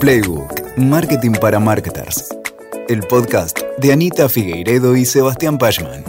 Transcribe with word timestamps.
Playbook, 0.00 0.78
Marketing 0.78 1.32
para 1.32 1.60
Marketers. 1.60 2.34
El 2.88 3.00
podcast 3.00 3.58
de 3.76 3.92
Anita 3.92 4.30
Figueiredo 4.30 4.96
y 4.96 5.04
Sebastián 5.04 5.58
Pachman. 5.58 6.02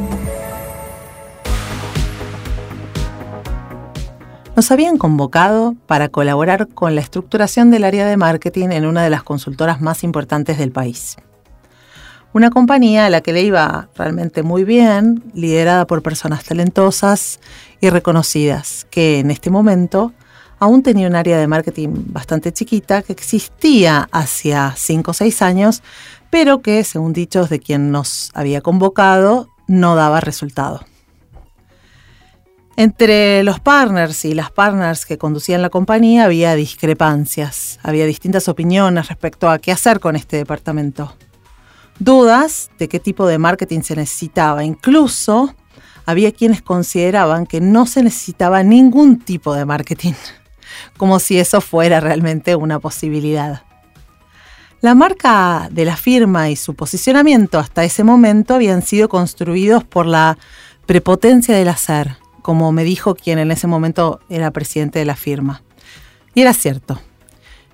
Nos 4.55 4.71
habían 4.71 4.97
convocado 4.97 5.75
para 5.87 6.07
colaborar 6.07 6.69
con 6.69 6.95
la 6.95 7.01
estructuración 7.01 7.69
del 7.69 7.83
área 7.83 8.07
de 8.07 8.15
marketing 8.15 8.69
en 8.69 8.85
una 8.85 9.03
de 9.03 9.09
las 9.09 9.23
consultoras 9.23 9.81
más 9.81 10.05
importantes 10.05 10.57
del 10.57 10.71
país. 10.71 11.17
Una 12.31 12.49
compañía 12.49 13.07
a 13.07 13.09
la 13.09 13.19
que 13.19 13.33
le 13.33 13.41
iba 13.41 13.89
realmente 13.97 14.41
muy 14.41 14.63
bien, 14.63 15.21
liderada 15.33 15.85
por 15.85 16.01
personas 16.01 16.45
talentosas 16.45 17.41
y 17.81 17.89
reconocidas, 17.89 18.87
que 18.89 19.19
en 19.19 19.31
este 19.31 19.49
momento 19.49 20.13
aún 20.61 20.83
tenía 20.83 21.07
un 21.07 21.15
área 21.15 21.39
de 21.39 21.47
marketing 21.47 21.89
bastante 22.13 22.53
chiquita 22.53 23.01
que 23.01 23.13
existía 23.13 24.07
hacia 24.11 24.75
5 24.77 25.09
o 25.09 25.13
6 25.13 25.41
años, 25.41 25.81
pero 26.29 26.61
que, 26.61 26.83
según 26.83 27.13
dichos 27.13 27.49
de 27.49 27.59
quien 27.59 27.91
nos 27.91 28.29
había 28.35 28.61
convocado, 28.61 29.49
no 29.65 29.95
daba 29.95 30.21
resultado. 30.21 30.85
Entre 32.77 33.43
los 33.43 33.59
partners 33.59 34.23
y 34.23 34.35
las 34.35 34.51
partners 34.51 35.07
que 35.07 35.17
conducían 35.17 35.63
la 35.63 35.71
compañía 35.71 36.25
había 36.25 36.53
discrepancias, 36.53 37.79
había 37.81 38.05
distintas 38.05 38.47
opiniones 38.47 39.07
respecto 39.07 39.49
a 39.49 39.57
qué 39.57 39.71
hacer 39.71 39.99
con 39.99 40.15
este 40.15 40.37
departamento. 40.37 41.15
Dudas 41.97 42.69
de 42.77 42.87
qué 42.87 42.99
tipo 42.99 43.25
de 43.25 43.39
marketing 43.39 43.81
se 43.81 43.95
necesitaba, 43.95 44.63
incluso 44.63 45.55
había 46.05 46.31
quienes 46.31 46.61
consideraban 46.61 47.47
que 47.47 47.61
no 47.61 47.87
se 47.87 48.03
necesitaba 48.03 48.61
ningún 48.61 49.17
tipo 49.17 49.55
de 49.55 49.65
marketing 49.65 50.13
como 50.97 51.19
si 51.19 51.39
eso 51.39 51.61
fuera 51.61 51.99
realmente 51.99 52.55
una 52.55 52.79
posibilidad. 52.79 53.63
La 54.81 54.95
marca 54.95 55.69
de 55.71 55.85
la 55.85 55.95
firma 55.95 56.49
y 56.49 56.55
su 56.55 56.73
posicionamiento 56.73 57.59
hasta 57.59 57.83
ese 57.83 58.03
momento 58.03 58.55
habían 58.55 58.81
sido 58.81 59.09
construidos 59.09 59.83
por 59.83 60.07
la 60.07 60.39
prepotencia 60.87 61.55
del 61.55 61.67
hacer, 61.67 62.17
como 62.41 62.71
me 62.71 62.83
dijo 62.83 63.13
quien 63.13 63.37
en 63.37 63.51
ese 63.51 63.67
momento 63.67 64.19
era 64.27 64.49
presidente 64.49 64.97
de 64.97 65.05
la 65.05 65.15
firma. 65.15 65.61
Y 66.33 66.41
era 66.41 66.53
cierto. 66.53 66.99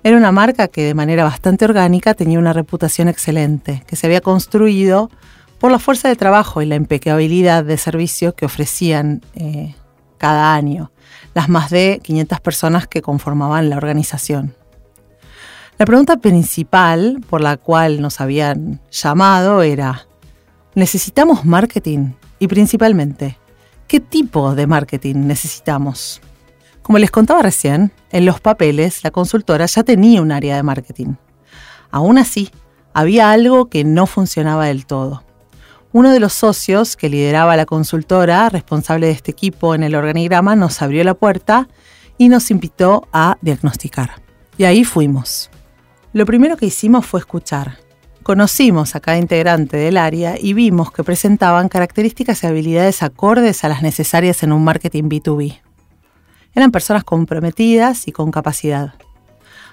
Era 0.02 0.16
una 0.16 0.32
marca 0.32 0.68
que 0.68 0.82
de 0.82 0.94
manera 0.94 1.24
bastante 1.24 1.64
orgánica 1.64 2.14
tenía 2.14 2.38
una 2.38 2.52
reputación 2.52 3.08
excelente, 3.08 3.82
que 3.86 3.96
se 3.96 4.06
había 4.06 4.20
construido 4.20 5.10
por 5.58 5.72
la 5.72 5.78
fuerza 5.78 6.08
de 6.08 6.16
trabajo 6.16 6.62
y 6.62 6.66
la 6.66 6.76
impecabilidad 6.76 7.64
de 7.64 7.78
servicio 7.78 8.34
que 8.34 8.46
ofrecían 8.46 9.22
eh, 9.34 9.74
cada 10.18 10.54
año, 10.54 10.92
las 11.34 11.48
más 11.48 11.70
de 11.70 12.00
500 12.02 12.40
personas 12.40 12.86
que 12.86 13.02
conformaban 13.02 13.70
la 13.70 13.76
organización. 13.76 14.54
La 15.78 15.86
pregunta 15.86 16.16
principal 16.16 17.20
por 17.30 17.40
la 17.40 17.56
cual 17.56 18.00
nos 18.00 18.20
habían 18.20 18.80
llamado 18.90 19.62
era, 19.62 20.08
¿necesitamos 20.74 21.44
marketing? 21.44 22.14
Y 22.40 22.48
principalmente, 22.48 23.38
¿qué 23.86 24.00
tipo 24.00 24.54
de 24.56 24.66
marketing 24.66 25.26
necesitamos? 25.26 26.20
Como 26.82 26.98
les 26.98 27.10
contaba 27.10 27.42
recién, 27.42 27.92
en 28.10 28.24
los 28.24 28.40
papeles 28.40 29.04
la 29.04 29.10
consultora 29.10 29.66
ya 29.66 29.84
tenía 29.84 30.22
un 30.22 30.32
área 30.32 30.56
de 30.56 30.62
marketing. 30.62 31.14
Aún 31.90 32.18
así, 32.18 32.50
había 32.92 33.30
algo 33.30 33.66
que 33.68 33.84
no 33.84 34.06
funcionaba 34.06 34.66
del 34.66 34.86
todo. 34.86 35.22
Uno 35.92 36.10
de 36.10 36.20
los 36.20 36.34
socios 36.34 36.96
que 36.96 37.08
lideraba 37.08 37.56
la 37.56 37.64
consultora, 37.64 38.50
responsable 38.50 39.06
de 39.06 39.12
este 39.12 39.30
equipo 39.30 39.74
en 39.74 39.82
el 39.82 39.94
organigrama, 39.94 40.54
nos 40.54 40.82
abrió 40.82 41.02
la 41.02 41.14
puerta 41.14 41.66
y 42.18 42.28
nos 42.28 42.50
invitó 42.50 43.08
a 43.12 43.38
diagnosticar. 43.40 44.20
Y 44.58 44.64
ahí 44.64 44.84
fuimos. 44.84 45.50
Lo 46.12 46.26
primero 46.26 46.58
que 46.58 46.66
hicimos 46.66 47.06
fue 47.06 47.20
escuchar. 47.20 47.78
Conocimos 48.22 48.94
a 48.94 49.00
cada 49.00 49.16
integrante 49.16 49.78
del 49.78 49.96
área 49.96 50.34
y 50.38 50.52
vimos 50.52 50.92
que 50.92 51.04
presentaban 51.04 51.70
características 51.70 52.42
y 52.42 52.48
habilidades 52.48 53.02
acordes 53.02 53.64
a 53.64 53.68
las 53.68 53.80
necesarias 53.80 54.42
en 54.42 54.52
un 54.52 54.64
marketing 54.64 55.04
B2B. 55.04 55.60
Eran 56.54 56.70
personas 56.70 57.04
comprometidas 57.04 58.06
y 58.08 58.12
con 58.12 58.30
capacidad. 58.30 58.92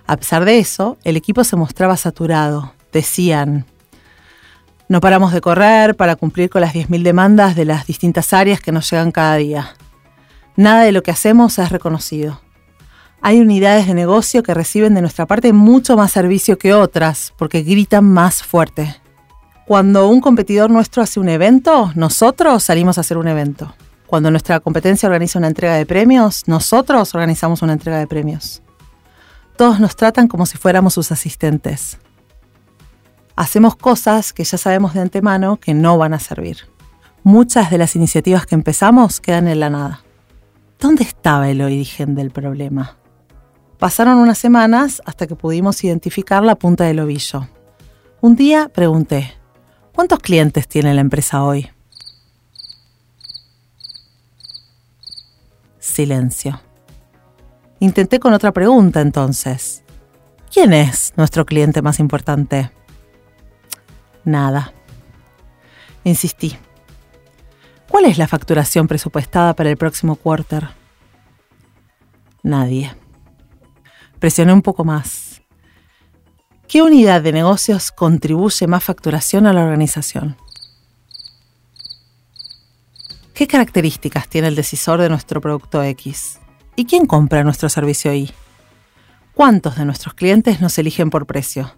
A 0.08 0.16
pesar 0.16 0.46
de 0.46 0.60
eso, 0.60 0.98
el 1.04 1.18
equipo 1.18 1.44
se 1.44 1.58
mostraba 1.58 1.98
saturado. 1.98 2.74
Decían, 2.94 3.66
no 4.88 5.02
paramos 5.02 5.34
de 5.34 5.42
correr 5.42 5.96
para 5.96 6.16
cumplir 6.16 6.50
con 6.50 6.62
las 6.62 6.74
10.000 6.76 7.02
demandas 7.02 7.56
de 7.56 7.66
las 7.66 7.88
distintas 7.88 8.34
áreas 8.34 8.62
que 8.62 8.72
nos 8.72 8.90
llegan 8.90 9.12
cada 9.12 9.36
día. 9.36 9.76
Nada 10.56 10.84
de 10.84 10.92
lo 10.92 11.02
que 11.02 11.12
hacemos 11.12 11.58
es 11.58 11.72
reconocido. 11.72 12.40
Hay 13.22 13.40
unidades 13.40 13.88
de 13.88 13.96
negocio 13.96 14.44
que 14.44 14.54
reciben 14.54 14.94
de 14.94 15.02
nuestra 15.02 15.26
parte 15.26 15.54
mucho 15.54 15.98
más 15.98 16.12
servicio 16.12 16.60
que 16.60 16.76
otras 16.76 17.34
porque 17.38 17.64
gritan 17.64 18.06
más 18.06 18.44
fuerte. 18.44 18.96
Cuando 19.66 20.08
un 20.08 20.22
competidor 20.22 20.70
nuestro 20.70 21.02
hace 21.02 21.20
un 21.20 21.30
evento, 21.30 21.92
nosotros 21.96 22.64
salimos 22.64 23.00
a 23.00 23.02
hacer 23.02 23.18
un 23.18 23.28
evento. 23.28 23.74
Cuando 24.06 24.30
nuestra 24.30 24.60
competencia 24.60 25.08
organiza 25.08 25.40
una 25.40 25.48
entrega 25.48 25.74
de 25.74 25.88
premios, 25.88 26.44
nosotros 26.46 27.16
organizamos 27.16 27.64
una 27.64 27.74
entrega 27.74 27.98
de 27.98 28.06
premios. 28.06 28.62
Todos 29.58 29.80
nos 29.80 29.96
tratan 29.96 30.28
como 30.28 30.46
si 30.46 30.60
fuéramos 30.60 30.94
sus 30.94 31.12
asistentes 31.12 31.98
hacemos 33.36 33.76
cosas 33.76 34.34
que 34.34 34.44
ya 34.44 34.58
sabemos 34.58 34.94
de 34.94 35.02
antemano 35.02 35.58
que 35.58 35.74
no 35.74 35.98
van 35.98 36.14
a 36.14 36.20
servir. 36.20 36.58
Muchas 37.24 37.72
de 37.72 37.78
las 37.78 37.96
iniciativas 37.96 38.46
que 38.46 38.56
empezamos 38.56 39.20
quedan 39.20 39.48
en 39.48 39.60
la 39.60 39.70
nada. 39.70 40.02
¿Dónde 40.80 41.04
estaba 41.04 41.50
el 41.50 41.62
origen 41.62 42.16
del 42.16 42.32
problema? 42.32 42.98
Pasaron 43.80 44.18
unas 44.18 44.38
semanas 44.38 45.02
hasta 45.06 45.28
que 45.28 45.36
pudimos 45.36 45.84
identificar 45.84 46.44
la 46.44 46.56
punta 46.56 46.86
del 46.86 47.00
ovillo. 47.00 47.48
Un 48.22 48.36
día 48.36 48.70
pregunté, 48.70 49.34
¿cuántos 49.94 50.20
clientes 50.20 50.68
tiene 50.68 50.94
la 50.94 51.02
empresa 51.02 51.44
hoy? 51.44 51.70
Silencio. 55.80 56.62
Intenté 57.80 58.20
con 58.20 58.34
otra 58.34 58.52
pregunta 58.52 59.02
entonces. 59.02 59.84
¿Quién 60.52 60.74
es 60.74 61.14
nuestro 61.18 61.46
cliente 61.46 61.82
más 61.82 62.00
importante? 62.00 62.72
Nada. 64.26 64.74
Insistí. 66.04 66.58
¿Cuál 67.88 68.06
es 68.06 68.18
la 68.18 68.28
facturación 68.28 68.88
presupuestada 68.88 69.56
para 69.56 69.70
el 69.70 69.78
próximo 69.78 70.16
quarter? 70.16 70.68
Nadie. 72.44 72.94
Presioné 74.20 74.52
un 74.54 74.62
poco 74.62 74.84
más. 74.84 75.42
¿Qué 76.68 76.82
unidad 76.82 77.22
de 77.22 77.32
negocios 77.32 77.92
contribuye 77.92 78.68
más 78.68 78.84
facturación 78.84 79.46
a 79.46 79.54
la 79.54 79.64
organización? 79.64 80.36
¿Qué 83.36 83.48
características 83.48 84.28
tiene 84.28 84.48
el 84.48 84.56
decisor 84.56 85.00
de 85.00 85.10
nuestro 85.10 85.42
producto 85.42 85.84
X? 85.84 86.40
¿Y 86.76 86.86
quién 86.86 87.06
compra 87.06 87.44
nuestro 87.44 87.70
servicio 87.70 88.14
Y? 88.14 88.32
¿Cuántos 89.34 89.76
de 89.76 89.86
nuestros 89.86 90.14
clientes 90.14 90.62
nos 90.62 90.78
eligen 90.78 91.10
por 91.10 91.26
precio? 91.26 91.74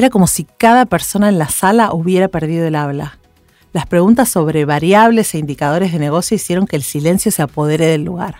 Era 0.00 0.08
como 0.08 0.26
si 0.26 0.44
cada 0.44 0.86
persona 0.86 1.28
en 1.28 1.38
la 1.38 1.50
sala 1.50 1.92
hubiera 1.92 2.28
perdido 2.28 2.66
el 2.66 2.74
habla. 2.74 3.18
Las 3.74 3.84
preguntas 3.84 4.30
sobre 4.30 4.64
variables 4.64 5.34
e 5.34 5.38
indicadores 5.38 5.92
de 5.92 5.98
negocio 5.98 6.36
hicieron 6.36 6.66
que 6.66 6.76
el 6.76 6.82
silencio 6.82 7.30
se 7.30 7.42
apodere 7.42 7.84
del 7.84 8.04
lugar. 8.04 8.36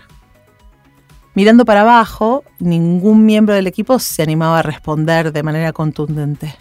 Mirando 1.35 1.63
para 1.63 1.81
abajo, 1.81 2.43
ningún 2.57 3.27
miembro 3.27 3.53
del 3.53 3.67
equipo 3.67 3.99
se 3.99 4.23
animaba 4.23 4.57
a 4.57 4.63
responder 4.63 5.31
de 5.31 5.43
manera 5.43 5.71
contundente. 5.71 6.55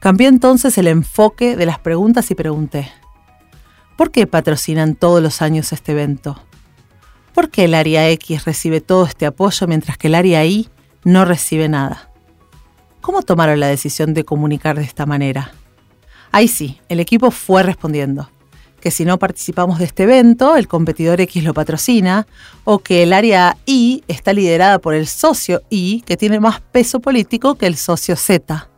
Cambié 0.00 0.28
entonces 0.28 0.76
el 0.76 0.88
enfoque 0.88 1.56
de 1.56 1.64
las 1.64 1.78
preguntas 1.78 2.30
y 2.30 2.34
pregunté, 2.34 2.92
¿por 3.96 4.10
qué 4.10 4.26
patrocinan 4.26 4.96
todos 4.96 5.22
los 5.22 5.40
años 5.40 5.72
este 5.72 5.92
evento? 5.92 6.38
¿Por 7.32 7.48
qué 7.48 7.64
el 7.64 7.72
área 7.72 8.10
X 8.10 8.44
recibe 8.44 8.82
todo 8.82 9.06
este 9.06 9.24
apoyo 9.24 9.66
mientras 9.66 9.96
que 9.96 10.08
el 10.08 10.14
área 10.14 10.44
Y 10.44 10.68
no 11.04 11.24
recibe 11.24 11.70
nada? 11.70 12.10
¿Cómo 13.04 13.20
tomaron 13.20 13.60
la 13.60 13.66
decisión 13.66 14.14
de 14.14 14.24
comunicar 14.24 14.78
de 14.78 14.82
esta 14.82 15.04
manera? 15.04 15.52
Ahí 16.32 16.48
sí, 16.48 16.80
el 16.88 17.00
equipo 17.00 17.30
fue 17.30 17.62
respondiendo 17.62 18.30
que 18.80 18.90
si 18.90 19.04
no 19.04 19.18
participamos 19.18 19.78
de 19.78 19.84
este 19.84 20.04
evento, 20.04 20.56
el 20.56 20.68
competidor 20.68 21.20
X 21.20 21.44
lo 21.44 21.52
patrocina, 21.52 22.26
o 22.64 22.78
que 22.78 23.02
el 23.02 23.12
área 23.12 23.58
Y 23.66 24.04
está 24.08 24.32
liderada 24.32 24.78
por 24.78 24.94
el 24.94 25.06
socio 25.06 25.60
Y, 25.68 26.00
que 26.06 26.16
tiene 26.16 26.40
más 26.40 26.62
peso 26.62 27.00
político 27.00 27.56
que 27.56 27.66
el 27.66 27.76
socio 27.76 28.16
Z. 28.16 28.70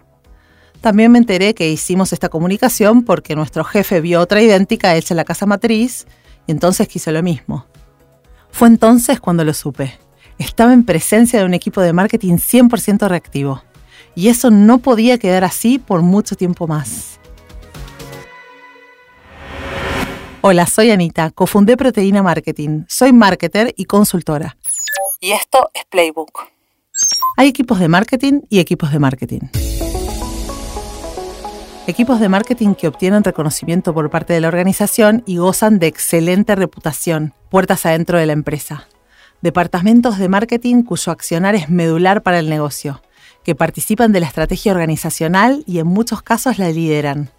También 0.81 1.13
me 1.13 1.19
enteré 1.19 1.55
que 1.55 1.71
hicimos 1.71 2.13
esta 2.13 2.29
comunicación 2.29 3.05
porque 3.05 3.37
nuestro 3.37 3.63
jefe 3.63 4.01
vio 4.01 4.21
otra 4.21 4.43
idéntica 4.43 4.97
hecha 4.97 5.15
en 5.15 5.19
la 5.19 5.25
casa 5.25 5.47
matriz 5.47 6.05
y 6.49 6.51
entonces 6.51 6.89
quiso 6.89 7.13
lo 7.13 7.23
mismo. 7.23 7.67
Fue 8.51 8.67
entonces 8.67 9.21
cuando 9.21 9.45
lo 9.45 9.55
supe. 9.55 9.97
Estaba 10.37 10.73
en 10.73 10.85
presencia 10.85 11.39
de 11.39 11.45
un 11.45 11.55
equipo 11.55 11.81
de 11.81 11.93
marketing 11.93 12.39
100% 12.39 13.07
reactivo 13.07 13.63
y 14.17 14.29
eso 14.29 14.51
no 14.51 14.79
podía 14.79 15.19
quedar 15.19 15.45
así 15.45 15.79
por 15.79 16.03
mucho 16.03 16.35
tiempo 16.35 16.67
más. 16.67 17.21
Hola, 20.41 20.67
soy 20.67 20.91
Anita, 20.91 21.31
cofundé 21.31 21.77
Proteína 21.77 22.23
Marketing, 22.23 22.85
soy 22.89 23.13
marketer 23.13 23.75
y 23.77 23.85
consultora. 23.85 24.57
y 25.21 25.33
esto 25.33 25.71
es 25.75 25.85
Playbook. 25.85 26.47
Hay 27.37 27.49
equipos 27.49 27.79
de 27.79 27.89
marketing 27.89 28.41
y 28.49 28.61
equipos 28.61 28.91
de 28.91 28.99
marketing. 28.99 29.41
Equipos 31.87 32.19
de 32.19 32.29
marketing 32.29 32.75
que 32.75 32.89
obtienen 32.89 33.23
reconocimiento 33.23 33.93
por 33.93 34.09
parte 34.11 34.33
de 34.33 34.41
la 34.41 34.49
organización 34.49 35.23
y 35.27 35.37
gozan 35.37 35.79
de 35.79 35.89
excelente 35.89 36.55
reputación, 36.55 37.35
puertas 37.51 37.85
adentro 37.85 38.19
de 38.19 38.27
la 38.27 38.33
empresa. 38.33 38.89
Departamentos 39.43 40.19
de 40.19 40.29
marketing 40.29 40.83
cuyo 40.83 41.13
accionar 41.13 41.55
es 41.55 41.69
medular 41.69 42.23
para 42.23 42.39
el 42.39 42.49
negocio, 42.49 43.03
que 43.47 43.55
participan 43.55 44.11
de 44.11 44.19
la 44.19 44.27
estrategia 44.27 44.73
organizacional 44.73 45.63
y 45.69 45.79
en 45.79 45.87
muchos 45.87 46.21
casos 46.21 46.59
la 46.59 46.69
lideran. 46.69 47.31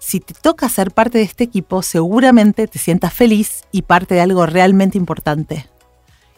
Si 0.00 0.18
te 0.18 0.34
toca 0.34 0.68
ser 0.68 0.90
parte 0.90 1.18
de 1.18 1.24
este 1.24 1.44
equipo, 1.44 1.82
seguramente 1.82 2.66
te 2.66 2.80
sientas 2.80 3.14
feliz 3.14 3.62
y 3.70 3.82
parte 3.82 4.16
de 4.16 4.22
algo 4.22 4.44
realmente 4.46 4.98
importante. 4.98 5.68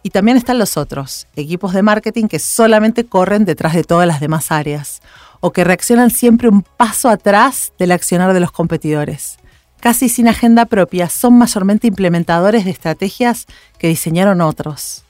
Y 0.03 0.11
también 0.11 0.37
están 0.37 0.59
los 0.59 0.77
otros, 0.77 1.27
equipos 1.37 1.73
de 1.73 1.81
marketing 1.81 2.27
que 2.27 2.39
solamente 2.39 3.07
corren 3.07 3.47
detrás 3.47 3.73
de 3.73 3.83
todas 3.83 4.07
las 4.07 4.21
demás 4.21 4.53
áreas, 4.53 5.01
o 5.41 5.53
que 5.53 5.65
reaccionan 5.65 6.11
siempre 6.11 6.51
un 6.51 6.61
paso 6.61 7.09
atrás 7.09 7.73
del 7.79 7.93
accionar 7.93 8.35
de 8.35 8.41
los 8.41 8.53
competidores. 8.53 9.39
Casi 9.81 10.11
sin 10.11 10.29
agenda 10.29 10.67
propia, 10.67 11.09
son 11.09 11.39
mayormente 11.39 11.87
implementadores 11.87 12.67
de 12.67 12.73
estrategias 12.73 13.47
que 13.79 13.89
diseñaron 13.89 14.43
otros. 14.43 15.07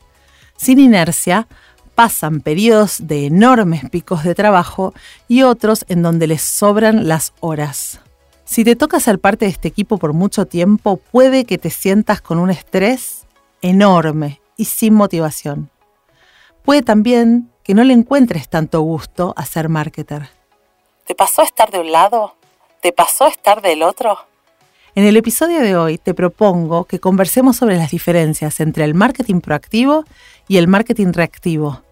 Sin 0.56 0.78
inercia, 0.78 1.48
pasan 1.98 2.42
periodos 2.42 3.08
de 3.08 3.26
enormes 3.26 3.90
picos 3.90 4.22
de 4.22 4.36
trabajo 4.36 4.94
y 5.26 5.42
otros 5.42 5.84
en 5.88 6.00
donde 6.00 6.28
les 6.28 6.42
sobran 6.42 7.08
las 7.08 7.32
horas. 7.40 7.98
Si 8.44 8.62
te 8.62 8.76
toca 8.76 9.00
ser 9.00 9.18
parte 9.18 9.46
de 9.46 9.50
este 9.50 9.66
equipo 9.66 9.98
por 9.98 10.12
mucho 10.12 10.46
tiempo, 10.46 10.98
puede 10.98 11.44
que 11.44 11.58
te 11.58 11.70
sientas 11.70 12.20
con 12.20 12.38
un 12.38 12.50
estrés 12.50 13.26
enorme 13.62 14.40
y 14.56 14.66
sin 14.66 14.94
motivación. 14.94 15.70
Puede 16.62 16.82
también 16.82 17.50
que 17.64 17.74
no 17.74 17.82
le 17.82 17.94
encuentres 17.94 18.48
tanto 18.48 18.80
gusto 18.82 19.34
a 19.36 19.44
ser 19.44 19.68
marketer. 19.68 20.28
¿Te 21.04 21.16
pasó 21.16 21.42
estar 21.42 21.72
de 21.72 21.80
un 21.80 21.90
lado? 21.90 22.36
¿Te 22.80 22.92
pasó 22.92 23.26
estar 23.26 23.60
del 23.60 23.82
otro? 23.82 24.20
En 24.94 25.02
el 25.02 25.16
episodio 25.16 25.58
de 25.62 25.76
hoy 25.76 25.98
te 25.98 26.14
propongo 26.14 26.84
que 26.84 27.00
conversemos 27.00 27.56
sobre 27.56 27.76
las 27.76 27.90
diferencias 27.90 28.60
entre 28.60 28.84
el 28.84 28.94
marketing 28.94 29.40
proactivo 29.40 30.04
y 30.46 30.58
el 30.58 30.68
marketing 30.68 31.12
reactivo. 31.12 31.82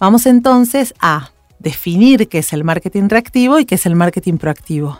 Vamos 0.00 0.26
entonces 0.26 0.94
a 1.00 1.30
definir 1.58 2.28
qué 2.28 2.38
es 2.38 2.52
el 2.52 2.64
marketing 2.64 3.08
reactivo 3.08 3.60
y 3.60 3.66
qué 3.66 3.76
es 3.76 3.86
el 3.86 3.94
marketing 3.94 4.38
proactivo 4.38 4.98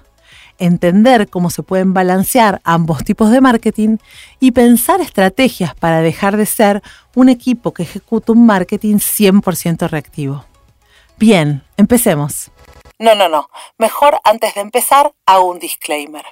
entender 0.61 1.29
cómo 1.29 1.50
se 1.50 1.62
pueden 1.62 1.93
balancear 1.94 2.61
ambos 2.64 3.02
tipos 3.02 3.31
de 3.31 3.41
marketing 3.41 3.97
y 4.38 4.52
pensar 4.52 5.00
estrategias 5.00 5.75
para 5.75 6.02
dejar 6.02 6.37
de 6.37 6.47
ser 6.47 6.82
un 7.17 7.29
equipo 7.29 7.73
que 7.73 7.82
ejecuta 7.82 8.32
un 8.32 8.47
marketing 8.47 8.97
100% 8.97 9.88
reactivo. 9.88 10.44
Bien, 11.17 11.64
empecemos. 11.76 12.50
No, 12.99 13.14
no, 13.14 13.29
no. 13.29 13.49
Mejor 13.79 14.20
antes 14.23 14.55
de 14.55 14.61
empezar 14.61 15.12
hago 15.26 15.50
un 15.50 15.58
disclaimer. 15.58 16.26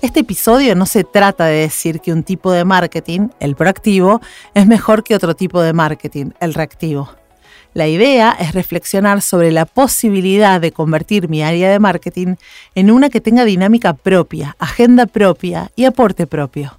Este 0.00 0.20
episodio 0.20 0.76
no 0.76 0.86
se 0.86 1.02
trata 1.02 1.46
de 1.46 1.62
decir 1.62 1.98
que 2.00 2.12
un 2.12 2.22
tipo 2.22 2.52
de 2.52 2.64
marketing, 2.64 3.30
el 3.40 3.56
proactivo, 3.56 4.20
es 4.54 4.64
mejor 4.64 5.02
que 5.02 5.16
otro 5.16 5.34
tipo 5.34 5.60
de 5.60 5.72
marketing, 5.72 6.30
el 6.38 6.54
reactivo. 6.54 7.10
La 7.74 7.88
idea 7.88 8.30
es 8.38 8.54
reflexionar 8.54 9.22
sobre 9.22 9.50
la 9.50 9.66
posibilidad 9.66 10.60
de 10.60 10.70
convertir 10.70 11.28
mi 11.28 11.42
área 11.42 11.68
de 11.68 11.80
marketing 11.80 12.36
en 12.76 12.92
una 12.92 13.08
que 13.08 13.20
tenga 13.20 13.44
dinámica 13.44 13.92
propia, 13.92 14.54
agenda 14.60 15.06
propia 15.06 15.72
y 15.74 15.84
aporte 15.84 16.28
propio. 16.28 16.78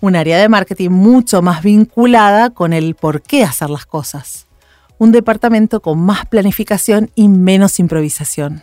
Un 0.00 0.14
área 0.14 0.38
de 0.38 0.48
marketing 0.48 0.90
mucho 0.90 1.42
más 1.42 1.64
vinculada 1.64 2.50
con 2.50 2.72
el 2.72 2.94
por 2.94 3.20
qué 3.20 3.42
hacer 3.42 3.68
las 3.68 3.84
cosas. 3.84 4.46
Un 4.96 5.10
departamento 5.10 5.80
con 5.80 5.98
más 5.98 6.24
planificación 6.26 7.10
y 7.16 7.26
menos 7.26 7.80
improvisación. 7.80 8.62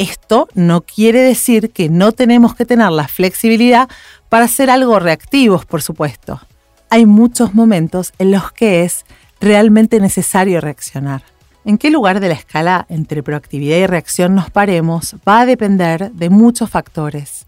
Esto 0.00 0.48
no 0.54 0.80
quiere 0.80 1.20
decir 1.20 1.72
que 1.72 1.90
no 1.90 2.12
tenemos 2.12 2.54
que 2.54 2.64
tener 2.64 2.90
la 2.90 3.06
flexibilidad 3.06 3.86
para 4.30 4.46
hacer 4.46 4.70
algo 4.70 4.98
reactivos, 4.98 5.66
por 5.66 5.82
supuesto. 5.82 6.40
Hay 6.88 7.04
muchos 7.04 7.52
momentos 7.52 8.14
en 8.18 8.30
los 8.30 8.50
que 8.50 8.82
es 8.84 9.04
realmente 9.42 10.00
necesario 10.00 10.62
reaccionar. 10.62 11.22
En 11.66 11.76
qué 11.76 11.90
lugar 11.90 12.20
de 12.20 12.28
la 12.28 12.34
escala 12.34 12.86
entre 12.88 13.22
proactividad 13.22 13.76
y 13.76 13.86
reacción 13.86 14.34
nos 14.34 14.48
paremos 14.48 15.16
va 15.28 15.40
a 15.40 15.44
depender 15.46 16.10
de 16.12 16.30
muchos 16.30 16.70
factores. 16.70 17.44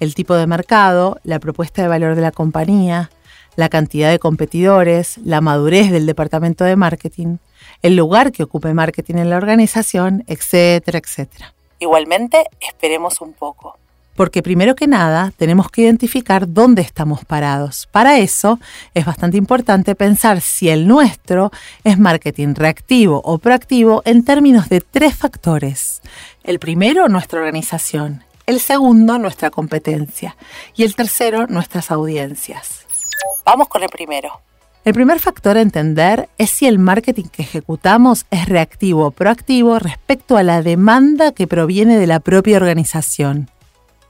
El 0.00 0.16
tipo 0.16 0.34
de 0.34 0.48
mercado, 0.48 1.20
la 1.22 1.38
propuesta 1.38 1.82
de 1.82 1.88
valor 1.88 2.16
de 2.16 2.22
la 2.22 2.32
compañía, 2.32 3.10
la 3.54 3.68
cantidad 3.68 4.10
de 4.10 4.18
competidores, 4.18 5.18
la 5.18 5.40
madurez 5.40 5.92
del 5.92 6.06
departamento 6.06 6.64
de 6.64 6.74
marketing, 6.74 7.36
el 7.80 7.94
lugar 7.94 8.32
que 8.32 8.42
ocupe 8.42 8.74
marketing 8.74 9.18
en 9.18 9.30
la 9.30 9.36
organización, 9.36 10.24
etcétera, 10.26 10.98
etcétera. 10.98 11.54
Igualmente, 11.82 12.46
esperemos 12.60 13.20
un 13.20 13.32
poco 13.32 13.76
porque 14.14 14.42
primero 14.42 14.76
que 14.76 14.86
nada 14.86 15.32
tenemos 15.36 15.68
que 15.68 15.82
identificar 15.82 16.46
dónde 16.46 16.82
estamos 16.82 17.24
parados. 17.24 17.88
Para 17.90 18.18
eso 18.18 18.60
es 18.94 19.04
bastante 19.04 19.36
importante 19.36 19.96
pensar 19.96 20.40
si 20.40 20.68
el 20.68 20.86
nuestro 20.86 21.50
es 21.82 21.98
marketing 21.98 22.54
reactivo 22.54 23.20
o 23.24 23.38
proactivo 23.38 24.02
en 24.04 24.24
términos 24.24 24.68
de 24.68 24.80
tres 24.80 25.16
factores. 25.16 26.02
El 26.44 26.60
primero, 26.60 27.08
nuestra 27.08 27.40
organización. 27.40 28.22
El 28.46 28.60
segundo, 28.60 29.18
nuestra 29.18 29.50
competencia. 29.50 30.36
Y 30.76 30.84
el 30.84 30.94
tercero, 30.94 31.46
nuestras 31.48 31.90
audiencias. 31.90 32.86
Vamos 33.44 33.66
con 33.66 33.82
el 33.82 33.88
primero. 33.88 34.40
El 34.84 34.94
primer 34.94 35.20
factor 35.20 35.56
a 35.56 35.60
entender 35.60 36.28
es 36.38 36.50
si 36.50 36.66
el 36.66 36.80
marketing 36.80 37.26
que 37.30 37.42
ejecutamos 37.42 38.26
es 38.32 38.48
reactivo 38.48 39.06
o 39.06 39.10
proactivo 39.12 39.78
respecto 39.78 40.36
a 40.36 40.42
la 40.42 40.60
demanda 40.60 41.30
que 41.30 41.46
proviene 41.46 41.98
de 41.98 42.08
la 42.08 42.18
propia 42.18 42.56
organización. 42.56 43.48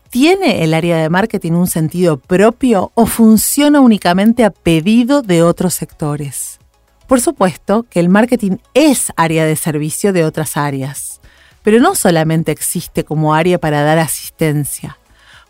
¿Tiene 0.09 0.65
el 0.65 0.73
área 0.73 0.97
de 0.97 1.11
marketing 1.11 1.53
un 1.53 1.67
sentido 1.67 2.17
propio 2.17 2.91
o 2.95 3.05
funciona 3.05 3.81
únicamente 3.81 4.45
a 4.45 4.51
pedido 4.51 5.21
de 5.21 5.43
otros 5.43 5.75
sectores? 5.75 6.59
Por 7.07 7.21
supuesto 7.21 7.83
que 7.83 8.01
el 8.01 8.09
marketing 8.09 8.57
es 8.73 9.13
área 9.17 9.45
de 9.45 9.57
servicio 9.57 10.15
de 10.15 10.25
otras 10.25 10.57
áreas, 10.57 11.21
pero 11.63 11.81
no 11.81 11.95
solamente 11.95 12.51
existe 12.51 13.05
como 13.05 13.35
área 13.35 13.59
para 13.59 13.83
dar 13.83 13.99
asistencia. 13.99 14.97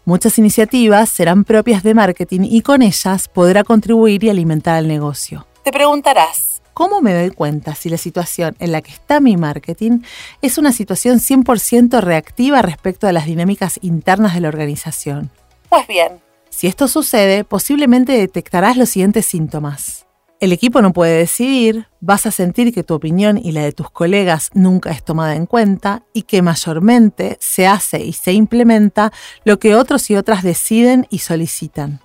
Muchas 0.04 0.36
iniciativas 0.38 1.08
serán 1.08 1.44
propias 1.44 1.84
de 1.84 1.94
marketing 1.94 2.40
y 2.42 2.62
con 2.62 2.82
ellas 2.82 3.28
podrá 3.28 3.62
contribuir 3.62 4.24
y 4.24 4.30
alimentar 4.30 4.78
el 4.78 4.88
negocio. 4.88 5.46
Te 5.62 5.70
preguntarás, 5.70 6.60
¿Cómo 6.74 7.02
me 7.02 7.12
doy 7.12 7.30
cuenta 7.30 7.74
si 7.74 7.90
la 7.90 7.98
situación 7.98 8.56
en 8.58 8.72
la 8.72 8.80
que 8.80 8.90
está 8.90 9.20
mi 9.20 9.36
marketing 9.36 10.00
es 10.40 10.56
una 10.56 10.72
situación 10.72 11.18
100% 11.18 12.00
reactiva 12.00 12.62
respecto 12.62 13.06
a 13.06 13.12
las 13.12 13.26
dinámicas 13.26 13.78
internas 13.82 14.34
de 14.34 14.40
la 14.40 14.48
organización? 14.48 15.30
Pues 15.68 15.86
bien, 15.86 16.20
si 16.48 16.66
esto 16.66 16.88
sucede, 16.88 17.44
posiblemente 17.44 18.12
detectarás 18.12 18.76
los 18.76 18.88
siguientes 18.88 19.26
síntomas. 19.26 20.06
El 20.42 20.50
equipo 20.50 20.82
no 20.82 20.92
puede 20.92 21.18
decidir, 21.18 21.86
vas 22.00 22.26
a 22.26 22.32
sentir 22.32 22.74
que 22.74 22.82
tu 22.82 22.94
opinión 22.94 23.38
y 23.38 23.52
la 23.52 23.62
de 23.62 23.70
tus 23.70 23.90
colegas 23.90 24.50
nunca 24.54 24.90
es 24.90 25.04
tomada 25.04 25.36
en 25.36 25.46
cuenta 25.46 26.02
y 26.12 26.22
que 26.22 26.42
mayormente 26.42 27.36
se 27.40 27.68
hace 27.68 28.04
y 28.04 28.12
se 28.12 28.32
implementa 28.32 29.12
lo 29.44 29.60
que 29.60 29.76
otros 29.76 30.10
y 30.10 30.16
otras 30.16 30.42
deciden 30.42 31.06
y 31.10 31.20
solicitan. 31.20 32.00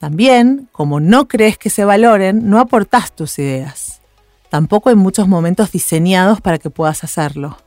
También, 0.00 0.70
como 0.72 0.98
no 0.98 1.28
crees 1.28 1.58
que 1.58 1.68
se 1.68 1.84
valoren, 1.84 2.48
no 2.48 2.58
aportás 2.58 3.14
tus 3.14 3.38
ideas. 3.38 4.00
Tampoco 4.48 4.88
hay 4.88 4.96
muchos 4.96 5.28
momentos 5.28 5.70
diseñados 5.70 6.40
para 6.40 6.56
que 6.56 6.70
puedas 6.70 7.04
hacerlo. 7.04 7.58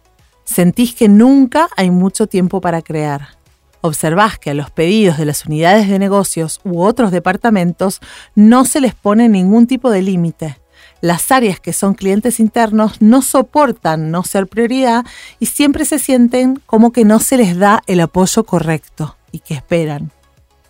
Sentís 0.45 0.95
que 0.95 1.09
nunca 1.09 1.69
hay 1.77 1.91
mucho 1.91 2.25
tiempo 2.25 2.59
para 2.59 2.81
crear. 2.81 3.40
Observás 3.81 4.39
que 4.39 4.51
a 4.51 4.53
los 4.53 4.69
pedidos 4.69 5.17
de 5.17 5.25
las 5.25 5.45
unidades 5.45 5.89
de 5.89 5.99
negocios 5.99 6.61
u 6.63 6.81
otros 6.81 7.11
departamentos 7.11 7.99
no 8.35 8.65
se 8.65 8.79
les 8.79 8.95
pone 8.95 9.27
ningún 9.27 9.67
tipo 9.67 9.89
de 9.89 10.01
límite. 10.01 10.57
Las 11.01 11.31
áreas 11.31 11.59
que 11.59 11.73
son 11.73 11.95
clientes 11.95 12.39
internos 12.39 13.01
no 13.01 13.21
soportan 13.21 14.11
no 14.11 14.23
ser 14.23 14.47
prioridad 14.47 15.05
y 15.39 15.47
siempre 15.47 15.85
se 15.85 15.99
sienten 15.99 16.61
como 16.65 16.91
que 16.91 17.05
no 17.05 17.19
se 17.19 17.37
les 17.37 17.57
da 17.57 17.81
el 17.87 17.99
apoyo 18.01 18.43
correcto 18.43 19.17
y 19.31 19.39
que 19.39 19.55
esperan 19.55 20.11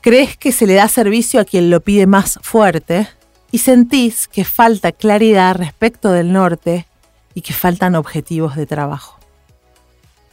crees 0.02 0.36
que 0.36 0.52
se 0.52 0.68
le 0.68 0.74
da 0.74 0.88
servicio 0.88 1.40
a 1.40 1.46
quien 1.46 1.70
lo 1.70 1.80
pide 1.80 2.08
más 2.08 2.40
fuerte 2.42 3.08
y 3.52 3.60
sentís 3.60 4.28
que 4.28 4.44
falta 4.44 4.92
claridad 4.92 5.56
respecto 5.56 6.12
del 6.12 6.34
norte 6.34 6.88
y 7.34 7.42
que 7.42 7.54
faltan 7.54 7.96
objetivos 7.96 8.56
de 8.56 8.66
trabajo. 8.66 9.21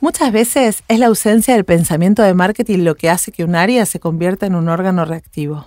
Muchas 0.00 0.32
veces 0.32 0.84
es 0.86 0.98
la 0.98 1.06
ausencia 1.06 1.54
del 1.54 1.64
pensamiento 1.64 2.22
de 2.22 2.34
marketing 2.34 2.84
lo 2.84 2.94
que 2.94 3.10
hace 3.10 3.32
que 3.32 3.44
un 3.44 3.56
área 3.56 3.84
se 3.86 4.00
convierta 4.00 4.46
en 4.46 4.54
un 4.54 4.68
órgano 4.68 5.04
reactivo. 5.04 5.66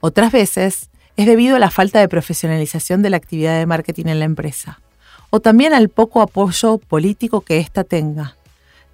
Otras 0.00 0.32
veces 0.32 0.90
es 1.16 1.26
debido 1.26 1.56
a 1.56 1.60
la 1.60 1.70
falta 1.70 2.00
de 2.00 2.08
profesionalización 2.08 3.02
de 3.02 3.10
la 3.10 3.16
actividad 3.16 3.58
de 3.58 3.66
marketing 3.66 4.06
en 4.06 4.18
la 4.18 4.24
empresa, 4.24 4.80
o 5.30 5.40
también 5.40 5.74
al 5.74 5.88
poco 5.88 6.20
apoyo 6.22 6.78
político 6.78 7.40
que 7.40 7.58
ésta 7.58 7.84
tenga, 7.84 8.36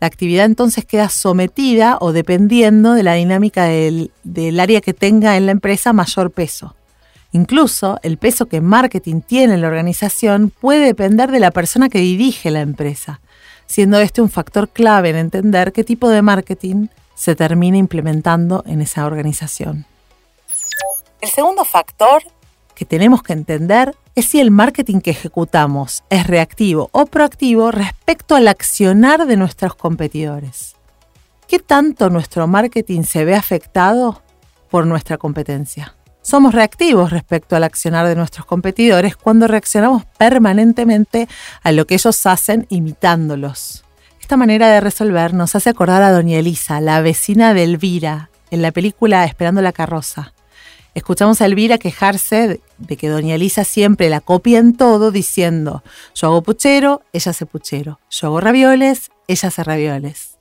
la 0.02 0.08
actividad 0.08 0.46
entonces 0.46 0.84
queda 0.84 1.08
sometida 1.08 1.96
o 2.00 2.10
dependiendo 2.10 2.94
de 2.94 3.04
la 3.04 3.14
dinámica 3.14 3.66
del, 3.66 4.10
área 4.58 4.80
que 4.80 4.94
tenga 4.94 5.36
en 5.36 5.46
la 5.46 5.52
empresa 5.52 5.92
mayor 5.92 6.32
peso. 6.32 6.74
Incluso 7.30 8.00
el 8.02 8.18
peso 8.18 8.46
que 8.46 8.60
marketing 8.60 9.20
tiene 9.20 9.54
en 9.54 9.60
la 9.60 9.68
organización 9.68 10.50
puede 10.50 10.86
depender 10.86 11.30
de 11.30 11.38
la 11.38 11.52
persona 11.52 11.88
que 11.88 12.00
dirige 12.00 12.50
la 12.50 12.62
empresa, 12.62 13.20
siendo 13.66 13.98
este 13.98 14.22
un 14.22 14.30
factor 14.30 14.68
clave 14.68 15.10
en 15.10 15.16
entender 15.16 15.72
qué 15.72 15.84
tipo 15.84 16.08
de 16.08 16.22
marketing 16.22 16.88
se 17.14 17.34
termina 17.34 17.76
implementando 17.76 18.62
en 18.66 18.80
esa 18.80 19.06
organización. 19.06 19.86
El 21.20 21.28
segundo 21.28 21.64
factor 21.64 22.22
que 22.74 22.84
tenemos 22.84 23.22
que 23.22 23.32
entender 23.32 23.94
es 24.14 24.26
si 24.26 24.40
el 24.40 24.50
marketing 24.50 25.00
que 25.00 25.10
ejecutamos 25.10 26.04
es 26.10 26.26
reactivo 26.26 26.88
o 26.92 27.06
proactivo 27.06 27.70
respecto 27.70 28.34
al 28.34 28.48
accionar 28.48 29.26
de 29.26 29.36
nuestros 29.36 29.74
competidores. 29.74 30.76
¿Qué 31.46 31.58
tanto 31.58 32.10
nuestro 32.10 32.46
marketing 32.46 33.02
se 33.02 33.24
ve 33.24 33.34
afectado 33.34 34.22
por 34.70 34.86
nuestra 34.86 35.18
competencia? 35.18 35.94
Somos 36.22 36.54
reactivos 36.54 37.10
respecto 37.10 37.56
al 37.56 37.64
accionar 37.64 38.06
de 38.06 38.14
nuestros 38.14 38.46
competidores 38.46 39.16
cuando 39.16 39.48
reaccionamos 39.48 40.04
permanentemente 40.18 41.28
a 41.62 41.72
lo 41.72 41.86
que 41.86 41.94
ellos 41.94 42.24
hacen 42.26 42.66
imitándolos. 42.70 43.84
Esta 44.20 44.36
manera 44.36 44.68
de 44.68 44.80
resolver 44.80 45.34
nos 45.34 45.56
hace 45.56 45.70
acordar 45.70 46.00
a 46.02 46.12
Doña 46.12 46.38
Elisa, 46.38 46.80
la 46.80 47.00
vecina 47.00 47.54
de 47.54 47.64
Elvira, 47.64 48.30
en 48.52 48.62
la 48.62 48.70
película 48.70 49.24
Esperando 49.24 49.62
la 49.62 49.72
carroza. 49.72 50.32
Escuchamos 50.94 51.40
a 51.40 51.46
Elvira 51.46 51.78
quejarse 51.78 52.60
de 52.78 52.96
que 52.96 53.08
Doña 53.08 53.34
Elisa 53.34 53.64
siempre 53.64 54.08
la 54.08 54.20
copia 54.20 54.58
en 54.58 54.76
todo 54.76 55.10
diciendo, 55.10 55.82
yo 56.14 56.28
hago 56.28 56.42
puchero, 56.42 57.02
ella 57.12 57.30
hace 57.30 57.46
puchero, 57.46 57.98
yo 58.10 58.28
hago 58.28 58.40
ravioles, 58.40 59.10
ella 59.26 59.48
hace 59.48 59.64
ravioles. 59.64 60.38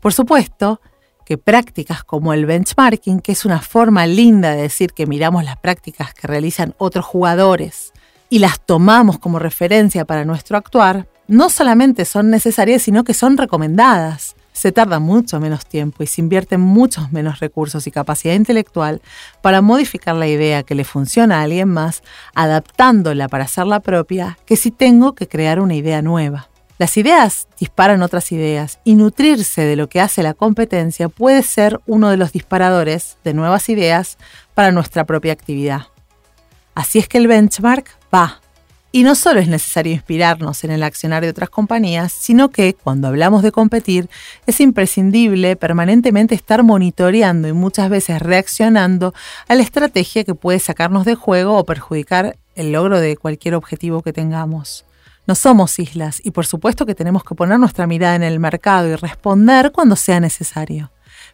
Por 0.00 0.12
supuesto 0.12 0.80
que 1.28 1.36
prácticas 1.36 2.04
como 2.04 2.32
el 2.32 2.46
benchmarking, 2.46 3.20
que 3.20 3.32
es 3.32 3.44
una 3.44 3.60
forma 3.60 4.06
linda 4.06 4.52
de 4.52 4.62
decir 4.62 4.94
que 4.94 5.04
miramos 5.04 5.44
las 5.44 5.58
prácticas 5.58 6.14
que 6.14 6.26
realizan 6.26 6.74
otros 6.78 7.04
jugadores 7.04 7.92
y 8.30 8.38
las 8.38 8.58
tomamos 8.64 9.18
como 9.18 9.38
referencia 9.38 10.06
para 10.06 10.24
nuestro 10.24 10.56
actuar, 10.56 11.06
no 11.26 11.50
solamente 11.50 12.06
son 12.06 12.30
necesarias, 12.30 12.80
sino 12.80 13.04
que 13.04 13.12
son 13.12 13.36
recomendadas 13.36 14.36
se 14.52 14.72
tarda 14.72 15.00
mucho 15.00 15.38
menos 15.38 15.66
tiempo 15.66 16.02
y 16.02 16.06
se 16.06 16.22
invierten 16.22 16.62
muchos 16.62 17.12
menos 17.12 17.40
recursos 17.40 17.86
y 17.86 17.90
capacidad 17.90 18.34
intelectual 18.34 19.02
para 19.42 19.60
modificar 19.60 20.16
la 20.16 20.26
idea 20.28 20.62
que 20.62 20.74
le 20.74 20.84
funciona 20.84 21.38
a 21.40 21.42
alguien 21.42 21.68
más, 21.68 22.02
adaptándola 22.34 23.28
para 23.28 23.44
hacerla 23.44 23.80
propia, 23.80 24.38
que 24.46 24.56
si 24.56 24.70
tengo 24.70 25.14
que 25.14 25.28
crear 25.28 25.60
una 25.60 25.74
idea 25.74 26.00
nueva. 26.00 26.48
Las 26.78 26.96
ideas 26.96 27.48
disparan 27.58 28.02
otras 28.02 28.30
ideas 28.30 28.78
y 28.84 28.94
nutrirse 28.94 29.62
de 29.62 29.74
lo 29.74 29.88
que 29.88 30.00
hace 30.00 30.22
la 30.22 30.32
competencia 30.32 31.08
puede 31.08 31.42
ser 31.42 31.80
uno 31.86 32.08
de 32.08 32.16
los 32.16 32.30
disparadores 32.30 33.18
de 33.24 33.34
nuevas 33.34 33.68
ideas 33.68 34.16
para 34.54 34.70
nuestra 34.70 35.04
propia 35.04 35.32
actividad. 35.32 35.88
Así 36.76 37.00
es 37.00 37.08
que 37.08 37.18
el 37.18 37.26
benchmark 37.26 37.90
va 38.14 38.40
y 38.92 39.02
no 39.02 39.16
solo 39.16 39.40
es 39.40 39.48
necesario 39.48 39.92
inspirarnos 39.92 40.62
en 40.62 40.70
el 40.70 40.84
accionar 40.84 41.24
de 41.24 41.30
otras 41.30 41.50
compañías, 41.50 42.12
sino 42.12 42.50
que 42.50 42.74
cuando 42.74 43.08
hablamos 43.08 43.42
de 43.42 43.50
competir 43.50 44.08
es 44.46 44.60
imprescindible 44.60 45.56
permanentemente 45.56 46.36
estar 46.36 46.62
monitoreando 46.62 47.48
y 47.48 47.52
muchas 47.52 47.90
veces 47.90 48.22
reaccionando 48.22 49.14
a 49.48 49.56
la 49.56 49.62
estrategia 49.62 50.22
que 50.22 50.36
puede 50.36 50.60
sacarnos 50.60 51.04
de 51.04 51.16
juego 51.16 51.58
o 51.58 51.64
perjudicar 51.64 52.38
el 52.54 52.70
logro 52.70 53.00
de 53.00 53.16
cualquier 53.16 53.56
objetivo 53.56 54.02
que 54.02 54.12
tengamos. 54.12 54.84
No 55.28 55.36
somos 55.36 55.78
islas 55.78 56.20
y 56.24 56.32
por 56.32 56.46
supuesto 56.46 56.84
que 56.86 56.96
tenemos 56.96 57.22
que 57.22 57.36
poner 57.36 57.60
nuestra 57.60 57.86
mirada 57.86 58.16
en 58.16 58.24
el 58.24 58.40
mercado 58.40 58.88
y 58.88 58.96
responder 58.96 59.70
cuando 59.70 59.94
sea 59.94 60.18
necesario. 60.18 60.90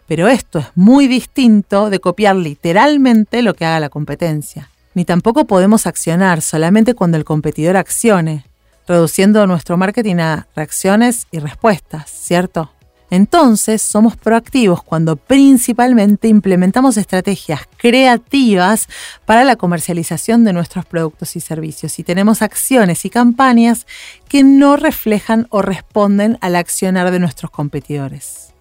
Pero 0.07 0.29
esto 0.29 0.59
es 0.59 0.67
muy 0.75 1.07
distinto 1.07 1.89
de 1.89 2.01
copiar 2.01 2.37
literalmente 2.37 3.41
lo 3.41 3.55
que 3.55 3.65
haga 3.65 3.81
la 3.81 3.89
competencia 3.89 4.69
ni 4.95 5.05
tampoco 5.05 5.45
podemos 5.45 5.87
accionar 5.87 6.41
solamente 6.41 6.95
cuando 6.95 7.17
el 7.17 7.25
competidor 7.25 7.77
accione, 7.77 8.47
reduciendo 8.87 9.47
nuestro 9.47 9.77
marketing 9.77 10.17
a 10.17 10.47
reacciones 10.55 11.27
y 11.33 11.41
respuestas, 11.41 12.09
¿cierto? 12.11 12.71
Entonces 13.11 13.83
somos 13.83 14.17
proactivos 14.17 14.83
cuando 14.83 15.17
principalmente 15.17 16.29
implementamos 16.29 16.97
estrategias 16.97 17.61
creativas 17.77 18.89
para 19.25 19.45
la 19.45 19.57
comercialización 19.57 20.45
de 20.45 20.53
nuestros 20.53 20.85
productos 20.87 21.37
y 21.37 21.41
servicios 21.41 21.99
y 21.99 22.03
tenemos 22.03 22.43
acciones 22.43 23.05
y 23.05 23.11
campañas 23.11 23.87
que 24.29 24.43
no 24.43 24.77
reflejan 24.77 25.47
o 25.51 25.63
responden 25.63 26.39
al 26.41 26.57
accionar 26.57 27.11
de 27.11 27.21
nuestros 27.21 27.51
competidores. 27.51 28.53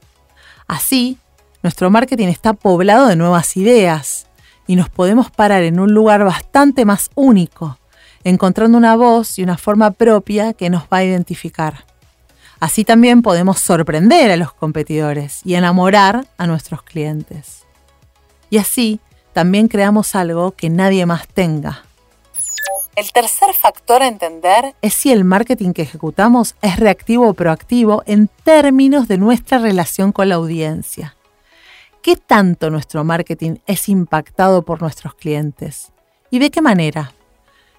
Así, 0.67 1.17
nuestro 1.61 1.89
marketing 1.89 2.27
está 2.27 2.53
poblado 2.53 3.07
de 3.07 3.15
nuevas 3.15 3.57
ideas, 3.57 4.27
y 4.67 4.75
nos 4.75 4.89
podemos 4.89 5.29
parar 5.31 5.63
en 5.63 5.79
un 5.79 5.93
lugar 5.93 6.23
bastante 6.23 6.85
más 6.85 7.09
único, 7.15 7.77
encontrando 8.23 8.77
una 8.77 8.95
voz 8.95 9.37
y 9.37 9.43
una 9.43 9.57
forma 9.57 9.91
propia 9.91 10.53
que 10.53 10.69
nos 10.69 10.83
va 10.83 10.97
a 10.97 11.03
identificar. 11.03 11.85
Así 12.63 12.85
también 12.85 13.23
podemos 13.23 13.59
sorprender 13.59 14.31
a 14.31 14.37
los 14.37 14.53
competidores 14.53 15.41
y 15.43 15.55
enamorar 15.55 16.25
a 16.37 16.47
nuestros 16.47 16.81
clientes. 16.81 17.65
Y 18.49 18.57
así 18.57 19.01
también 19.33 19.67
creamos 19.67 20.15
algo 20.15 20.51
que 20.51 20.69
nadie 20.69 21.05
más 21.05 21.27
tenga. 21.27 21.83
El 22.95 23.11
tercer 23.11 23.53
factor 23.53 24.01
a 24.01 24.07
entender 24.07 24.75
es 24.81 24.93
si 24.93 25.11
el 25.11 25.25
marketing 25.25 25.73
que 25.73 25.81
ejecutamos 25.81 26.55
es 26.61 26.77
reactivo 26.77 27.27
o 27.27 27.33
proactivo 27.33 28.01
en 28.05 28.29
términos 28.45 29.09
de 29.09 29.17
nuestra 29.17 29.57
relación 29.57 30.13
con 30.13 30.29
la 30.29 30.35
audiencia. 30.35 31.17
¿Qué 32.01 32.15
tanto 32.15 32.69
nuestro 32.69 33.03
marketing 33.03 33.55
es 33.67 33.89
impactado 33.89 34.61
por 34.61 34.81
nuestros 34.81 35.15
clientes? 35.15 35.91
¿Y 36.31 36.39
de 36.39 36.49
qué 36.49 36.61
manera? 36.61 37.11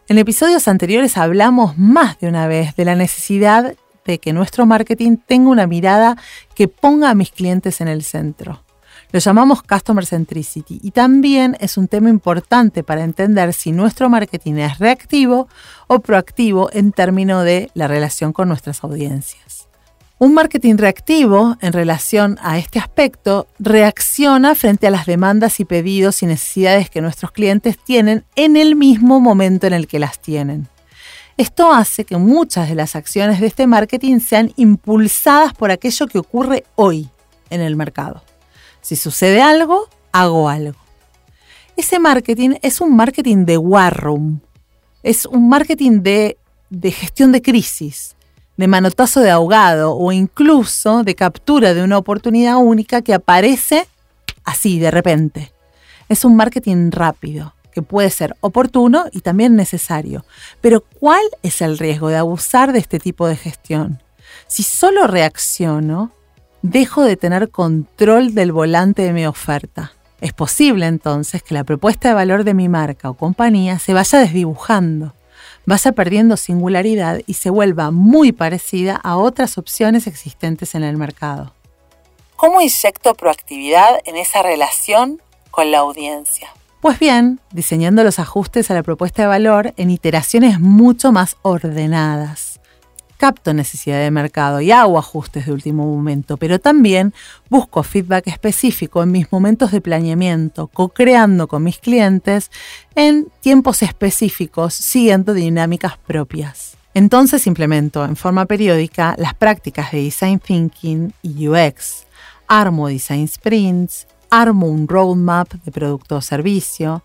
En 0.08 0.18
episodios 0.18 0.68
anteriores 0.68 1.16
hablamos 1.16 1.78
más 1.78 2.20
de 2.20 2.28
una 2.28 2.46
vez 2.46 2.76
de 2.76 2.84
la 2.84 2.96
necesidad 2.96 3.74
de 4.04 4.18
que 4.18 4.32
nuestro 4.32 4.66
marketing 4.66 5.16
tenga 5.16 5.50
una 5.50 5.66
mirada 5.66 6.16
que 6.54 6.68
ponga 6.68 7.10
a 7.10 7.14
mis 7.14 7.30
clientes 7.30 7.80
en 7.80 7.88
el 7.88 8.02
centro. 8.02 8.64
Lo 9.12 9.20
llamamos 9.20 9.62
Customer 9.62 10.04
Centricity 10.04 10.80
y 10.82 10.90
también 10.90 11.56
es 11.60 11.76
un 11.76 11.86
tema 11.86 12.10
importante 12.10 12.82
para 12.82 13.04
entender 13.04 13.52
si 13.52 13.70
nuestro 13.70 14.08
marketing 14.08 14.54
es 14.54 14.78
reactivo 14.78 15.48
o 15.86 16.00
proactivo 16.00 16.68
en 16.72 16.90
términos 16.90 17.44
de 17.44 17.70
la 17.74 17.86
relación 17.86 18.32
con 18.32 18.48
nuestras 18.48 18.82
audiencias. 18.82 19.68
Un 20.18 20.34
marketing 20.34 20.78
reactivo 20.78 21.56
en 21.60 21.72
relación 21.72 22.38
a 22.42 22.58
este 22.58 22.78
aspecto 22.78 23.46
reacciona 23.58 24.54
frente 24.54 24.86
a 24.86 24.90
las 24.90 25.06
demandas 25.06 25.60
y 25.60 25.64
pedidos 25.64 26.22
y 26.22 26.26
necesidades 26.26 26.90
que 26.90 27.00
nuestros 27.00 27.30
clientes 27.30 27.78
tienen 27.78 28.24
en 28.34 28.56
el 28.56 28.74
mismo 28.74 29.20
momento 29.20 29.66
en 29.66 29.74
el 29.74 29.86
que 29.86 29.98
las 29.98 30.20
tienen. 30.20 30.68
Esto 31.36 31.72
hace 31.72 32.04
que 32.04 32.16
muchas 32.16 32.68
de 32.68 32.76
las 32.76 32.94
acciones 32.94 33.40
de 33.40 33.48
este 33.48 33.66
marketing 33.66 34.20
sean 34.20 34.52
impulsadas 34.54 35.52
por 35.52 35.72
aquello 35.72 36.06
que 36.06 36.18
ocurre 36.18 36.64
hoy 36.76 37.08
en 37.50 37.60
el 37.60 37.74
mercado. 37.74 38.22
Si 38.80 38.94
sucede 38.94 39.42
algo, 39.42 39.88
hago 40.12 40.48
algo. 40.48 40.78
Ese 41.76 41.98
marketing 41.98 42.50
es 42.62 42.80
un 42.80 42.94
marketing 42.94 43.46
de 43.46 43.58
war 43.58 43.96
room, 44.00 44.40
es 45.02 45.26
un 45.26 45.48
marketing 45.48 46.02
de, 46.02 46.38
gestión 46.92 47.32
de 47.32 47.42
crisis, 47.42 48.14
de 48.56 48.68
manotazo 48.68 49.20
de 49.20 49.32
ahogado 49.32 49.96
o 49.96 50.12
incluso 50.12 51.02
de 51.02 51.16
captura 51.16 51.74
de 51.74 51.82
una 51.82 51.98
oportunidad 51.98 52.58
única 52.58 53.02
que 53.02 53.12
aparece 53.12 53.88
así 54.44 54.78
de 54.78 54.92
repente. 54.92 55.52
Es 56.08 56.24
un 56.24 56.36
marketing 56.36 56.92
rápido 56.92 57.53
que 57.74 57.82
puede 57.82 58.10
ser 58.10 58.36
oportuno 58.40 59.06
y 59.12 59.20
también 59.20 59.56
necesario. 59.56 60.24
Pero 60.60 60.82
¿cuál 60.82 61.22
es 61.42 61.60
el 61.60 61.76
riesgo 61.76 62.08
de 62.08 62.16
abusar 62.16 62.72
de 62.72 62.78
este 62.78 62.98
tipo 62.98 63.26
de 63.26 63.36
gestión? 63.36 64.02
Si 64.46 64.62
solo 64.62 65.06
reacciono, 65.06 66.12
dejo 66.62 67.02
de 67.02 67.16
tener 67.16 67.50
control 67.50 68.34
del 68.34 68.52
volante 68.52 69.02
de 69.02 69.12
mi 69.12 69.26
oferta. 69.26 69.92
Es 70.20 70.32
posible 70.32 70.86
entonces 70.86 71.42
que 71.42 71.54
la 71.54 71.64
propuesta 71.64 72.08
de 72.08 72.14
valor 72.14 72.44
de 72.44 72.54
mi 72.54 72.68
marca 72.70 73.10
o 73.10 73.14
compañía 73.14 73.78
se 73.78 73.92
vaya 73.92 74.20
desdibujando 74.20 75.12
vaya 75.66 75.92
perdiendo 75.92 76.36
singularidad 76.36 77.20
y 77.26 77.34
se 77.34 77.50
vuelva 77.50 77.90
muy 77.90 78.32
parecida 78.32 79.00
a 79.02 79.16
otras 79.16 79.58
opciones 79.58 80.06
existentes 80.06 80.74
en 80.74 80.82
el 80.84 80.96
mercado. 80.96 81.52
¿Cómo 82.36 82.60
inyecto 82.60 83.14
proactividad 83.14 84.00
en 84.04 84.16
esa 84.16 84.42
relación 84.42 85.22
con 85.50 85.70
la 85.70 85.78
audiencia? 85.78 86.48
Pues 86.84 86.98
bien, 86.98 87.40
diseñando 87.50 88.04
los 88.04 88.18
ajustes 88.18 88.70
a 88.70 88.74
la 88.74 88.82
propuesta 88.82 89.22
de 89.22 89.28
valor 89.28 89.72
en 89.78 89.88
iteraciones 89.88 90.60
mucho 90.60 91.12
más 91.12 91.38
ordenadas 91.40 92.60
capto 93.16 93.54
necesidad 93.54 94.00
de 94.00 94.10
mercado 94.10 94.60
y 94.60 94.70
hago 94.70 94.98
ajustes 94.98 95.46
de 95.46 95.52
último 95.52 95.86
momento, 95.86 96.36
pero 96.36 96.58
también 96.58 97.14
busco 97.48 97.82
feedback 97.82 98.26
específico 98.26 99.02
en 99.02 99.12
mis 99.12 99.32
momentos 99.32 99.72
de 99.72 99.80
planeamiento, 99.80 100.66
co-creando 100.66 101.48
con 101.48 101.62
mis 101.62 101.78
clientes 101.78 102.50
en 102.94 103.28
tiempos 103.40 103.80
específicos, 103.82 104.74
siguiendo 104.74 105.32
dinámicas 105.32 105.96
propias. 105.96 106.76
Entonces 106.92 107.46
implemento 107.46 108.04
en 108.04 108.14
forma 108.16 108.44
periódica 108.44 109.14
las 109.16 109.32
prácticas 109.32 109.90
de 109.90 110.02
Design 110.02 110.38
Thinking 110.38 111.14
y 111.22 111.48
UX, 111.48 112.04
armo 112.46 112.88
Design 112.88 113.26
Sprints, 113.26 114.06
armo 114.40 114.66
un 114.66 114.88
roadmap 114.88 115.52
de 115.52 115.70
producto 115.70 116.16
o 116.16 116.20
servicio, 116.20 117.04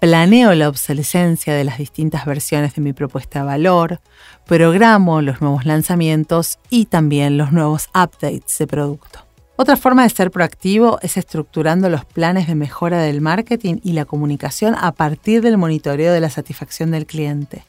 planeo 0.00 0.54
la 0.54 0.68
obsolescencia 0.68 1.54
de 1.54 1.64
las 1.64 1.76
distintas 1.76 2.24
versiones 2.24 2.74
de 2.74 2.80
mi 2.80 2.94
propuesta 2.94 3.40
de 3.40 3.44
valor, 3.44 4.00
programo 4.46 5.20
los 5.20 5.42
nuevos 5.42 5.66
lanzamientos 5.66 6.58
y 6.70 6.86
también 6.86 7.36
los 7.36 7.52
nuevos 7.52 7.88
updates 7.88 8.56
de 8.58 8.66
producto. 8.66 9.26
Otra 9.56 9.76
forma 9.76 10.04
de 10.04 10.08
ser 10.08 10.30
proactivo 10.30 10.98
es 11.02 11.18
estructurando 11.18 11.90
los 11.90 12.06
planes 12.06 12.46
de 12.46 12.54
mejora 12.54 13.02
del 13.02 13.20
marketing 13.20 13.76
y 13.82 13.92
la 13.92 14.06
comunicación 14.06 14.74
a 14.74 14.92
partir 14.92 15.42
del 15.42 15.58
monitoreo 15.58 16.14
de 16.14 16.20
la 16.20 16.30
satisfacción 16.30 16.92
del 16.92 17.04
cliente, 17.04 17.66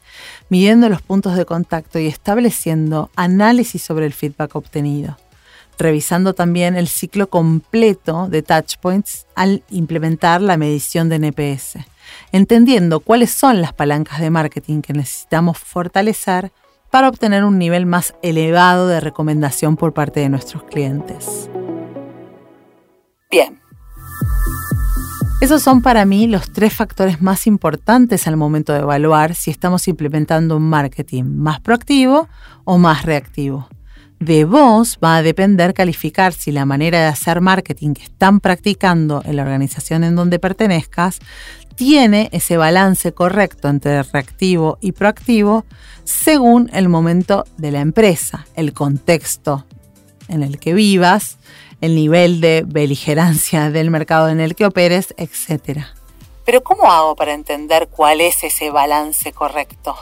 midiendo 0.47 0.87
los 0.87 1.01
puntos 1.01 1.35
de 1.35 1.43
contacto 1.43 1.99
y 1.99 2.07
estableciendo 2.07 3.09
análisis 3.17 3.81
sobre 3.81 4.05
el 4.05 4.13
feedback 4.13 4.55
obtenido, 4.55 5.17
revisando 5.77 6.33
también 6.33 6.75
el 6.75 6.87
ciclo 6.87 7.29
completo 7.29 8.27
de 8.27 8.43
touchpoints 8.43 9.27
al 9.35 9.63
implementar 9.69 10.41
la 10.41 10.57
medición 10.57 11.09
de 11.09 11.15
NPS, 11.15 11.79
entendiendo 12.31 12.99
cuáles 12.99 13.31
son 13.31 13.61
las 13.61 13.73
palancas 13.73 14.19
de 14.19 14.29
marketing 14.29 14.81
que 14.81 14.93
necesitamos 14.93 15.57
fortalecer 15.57 16.51
para 16.91 17.07
obtener 17.07 17.43
un 17.45 17.57
nivel 17.57 17.85
más 17.85 18.13
elevado 18.21 18.87
de 18.87 18.99
recomendación 18.99 19.77
por 19.77 19.93
parte 19.93 20.19
de 20.19 20.29
nuestros 20.29 20.63
clientes. 20.63 21.49
Bien. 23.31 23.59
Esos 25.39 25.63
son 25.63 25.81
para 25.81 26.05
mí 26.05 26.27
los 26.27 26.51
tres 26.51 26.75
factores 26.75 27.21
más 27.21 27.47
importantes 27.47 28.27
al 28.27 28.37
momento 28.37 28.73
de 28.73 28.79
evaluar 28.79 29.33
si 29.33 29.49
estamos 29.49 29.87
implementando 29.87 30.57
un 30.57 30.69
marketing 30.69 31.23
más 31.23 31.59
proactivo 31.61 32.27
o 32.63 32.77
más 32.77 33.05
reactivo. 33.05 33.67
De 34.21 34.45
vos 34.45 34.99
va 35.03 35.17
a 35.17 35.23
depender 35.23 35.73
calificar 35.73 36.31
si 36.31 36.51
la 36.51 36.63
manera 36.63 36.99
de 36.99 37.07
hacer 37.07 37.41
marketing 37.41 37.95
que 37.95 38.03
están 38.03 38.39
practicando 38.39 39.23
en 39.25 39.35
la 39.35 39.41
organización 39.41 40.03
en 40.03 40.15
donde 40.15 40.37
pertenezcas 40.37 41.17
tiene 41.75 42.29
ese 42.31 42.55
balance 42.55 43.13
correcto 43.13 43.67
entre 43.67 44.03
reactivo 44.03 44.77
y 44.79 44.91
proactivo 44.91 45.65
según 46.03 46.69
el 46.71 46.87
momento 46.87 47.45
de 47.57 47.71
la 47.71 47.79
empresa, 47.79 48.45
el 48.55 48.73
contexto 48.73 49.65
en 50.27 50.43
el 50.43 50.59
que 50.59 50.75
vivas, 50.75 51.39
el 51.81 51.95
nivel 51.95 52.41
de 52.41 52.63
beligerancia 52.63 53.71
del 53.71 53.89
mercado 53.89 54.29
en 54.29 54.39
el 54.39 54.53
que 54.53 54.67
operes, 54.67 55.15
etc. 55.17 55.79
Pero 56.45 56.61
¿cómo 56.61 56.91
hago 56.91 57.15
para 57.15 57.33
entender 57.33 57.87
cuál 57.87 58.21
es 58.21 58.43
ese 58.43 58.69
balance 58.69 59.33
correcto? 59.33 59.95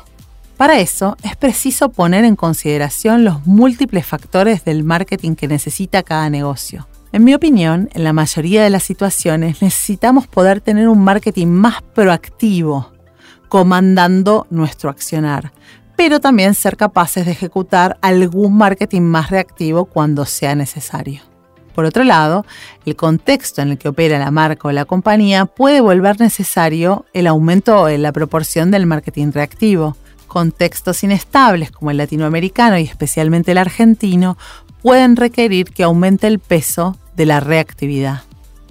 Para 0.59 0.79
eso 0.79 1.15
es 1.23 1.37
preciso 1.37 1.87
poner 1.87 2.25
en 2.25 2.35
consideración 2.35 3.23
los 3.23 3.47
múltiples 3.47 4.05
factores 4.05 4.65
del 4.65 4.83
marketing 4.83 5.35
que 5.35 5.47
necesita 5.47 6.03
cada 6.03 6.29
negocio. 6.29 6.85
En 7.13 7.23
mi 7.23 7.33
opinión, 7.33 7.87
en 7.93 8.03
la 8.03 8.11
mayoría 8.11 8.61
de 8.61 8.69
las 8.69 8.83
situaciones 8.83 9.61
necesitamos 9.61 10.27
poder 10.27 10.59
tener 10.59 10.89
un 10.89 11.01
marketing 11.01 11.47
más 11.47 11.81
proactivo, 11.81 12.91
comandando 13.47 14.47
nuestro 14.49 14.89
accionar, 14.89 15.53
pero 15.95 16.19
también 16.19 16.53
ser 16.55 16.75
capaces 16.75 17.25
de 17.25 17.31
ejecutar 17.31 17.97
algún 18.01 18.57
marketing 18.57 19.03
más 19.03 19.29
reactivo 19.29 19.85
cuando 19.85 20.25
sea 20.25 20.55
necesario. 20.55 21.21
Por 21.73 21.85
otro 21.85 22.03
lado, 22.03 22.45
el 22.85 22.97
contexto 22.97 23.61
en 23.61 23.69
el 23.69 23.77
que 23.77 23.87
opera 23.87 24.19
la 24.19 24.29
marca 24.29 24.67
o 24.67 24.73
la 24.73 24.83
compañía 24.83 25.45
puede 25.45 25.79
volver 25.79 26.19
necesario 26.19 27.05
el 27.13 27.27
aumento 27.27 27.87
en 27.87 28.01
la 28.01 28.11
proporción 28.11 28.71
del 28.71 28.87
marketing 28.87 29.31
reactivo. 29.31 29.95
Contextos 30.29 31.03
inestables 31.03 31.71
como 31.71 31.91
el 31.91 31.97
latinoamericano 31.97 32.77
y 32.77 32.83
especialmente 32.83 33.51
el 33.51 33.57
argentino 33.57 34.37
pueden 34.81 35.17
requerir 35.17 35.71
que 35.71 35.83
aumente 35.83 36.27
el 36.27 36.39
peso 36.39 36.97
de 37.17 37.25
la 37.25 37.41
reactividad. 37.41 38.21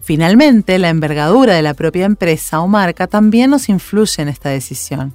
Finalmente, 0.03 0.79
la 0.79 0.89
envergadura 0.89 1.53
de 1.55 1.61
la 1.61 1.75
propia 1.75 2.07
empresa 2.07 2.61
o 2.61 2.69
marca 2.69 3.09
también 3.09 3.51
nos 3.51 3.69
influye 3.69 4.23
en 4.23 4.29
esta 4.29 4.49
decisión, 4.49 5.13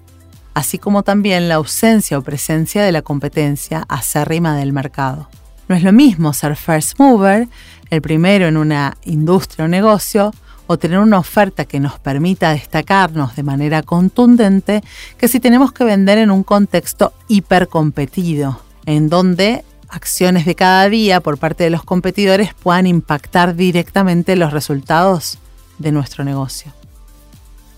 así 0.54 0.78
como 0.78 1.02
también 1.02 1.50
la 1.50 1.56
ausencia 1.56 2.20
o 2.20 2.22
presencia 2.22 2.84
de 2.84 2.92
la 2.92 3.02
competencia 3.02 3.86
acérrima 3.88 4.56
del 4.56 4.72
mercado. 4.72 5.30
No 5.68 5.76
es 5.76 5.82
lo 5.82 5.94
mismo 5.94 6.34
ser 6.34 6.56
first 6.56 7.00
mover 7.00 7.48
el 7.90 8.02
primero 8.02 8.48
en 8.48 8.58
una 8.58 8.98
industria 9.06 9.66
o 9.66 9.68
negocio, 9.68 10.34
o 10.68 10.78
tener 10.78 11.00
una 11.00 11.20
oferta 11.20 11.66
que 11.66 11.80
nos 11.80 12.00
permita 12.00 12.52
destacarnos 12.52 13.36
de 13.36 13.44
manera 13.44 13.84
contundente, 13.84 14.82
que 15.18 15.28
si 15.28 15.40
tenemos 15.40 15.72
que 15.72 15.84
vender 15.84 16.18
en 16.18 16.32
un 16.32 16.44
contexto 16.44 17.14
hipercompetido, 17.28 18.60
en 18.86 19.10
donde 19.10 19.64
acciones 19.90 20.46
de 20.46 20.56
cada 20.56 20.90
día 20.90 21.20
por 21.20 21.38
parte 21.38 21.64
de 21.64 21.70
los 21.70 21.84
competidores 21.84 22.54
puedan 22.54 22.88
impactar 22.88 23.56
directamente 23.56 24.36
los 24.36 24.54
resultados 24.54 25.38
de 25.78 25.92
nuestro 25.92 26.24
negocio. 26.24 26.72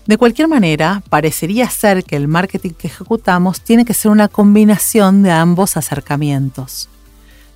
De 0.06 0.18
cualquier 0.18 0.46
manera, 0.46 1.02
parecería 1.10 1.68
ser 1.68 2.04
que 2.04 2.16
el 2.16 2.28
marketing 2.28 2.70
que 2.70 2.86
ejecutamos 2.86 3.60
tiene 3.60 3.84
que 3.84 3.92
ser 3.92 4.12
una 4.12 4.28
combinación 4.28 5.22
de 5.22 5.32
ambos 5.32 5.76
acercamientos 5.76 6.88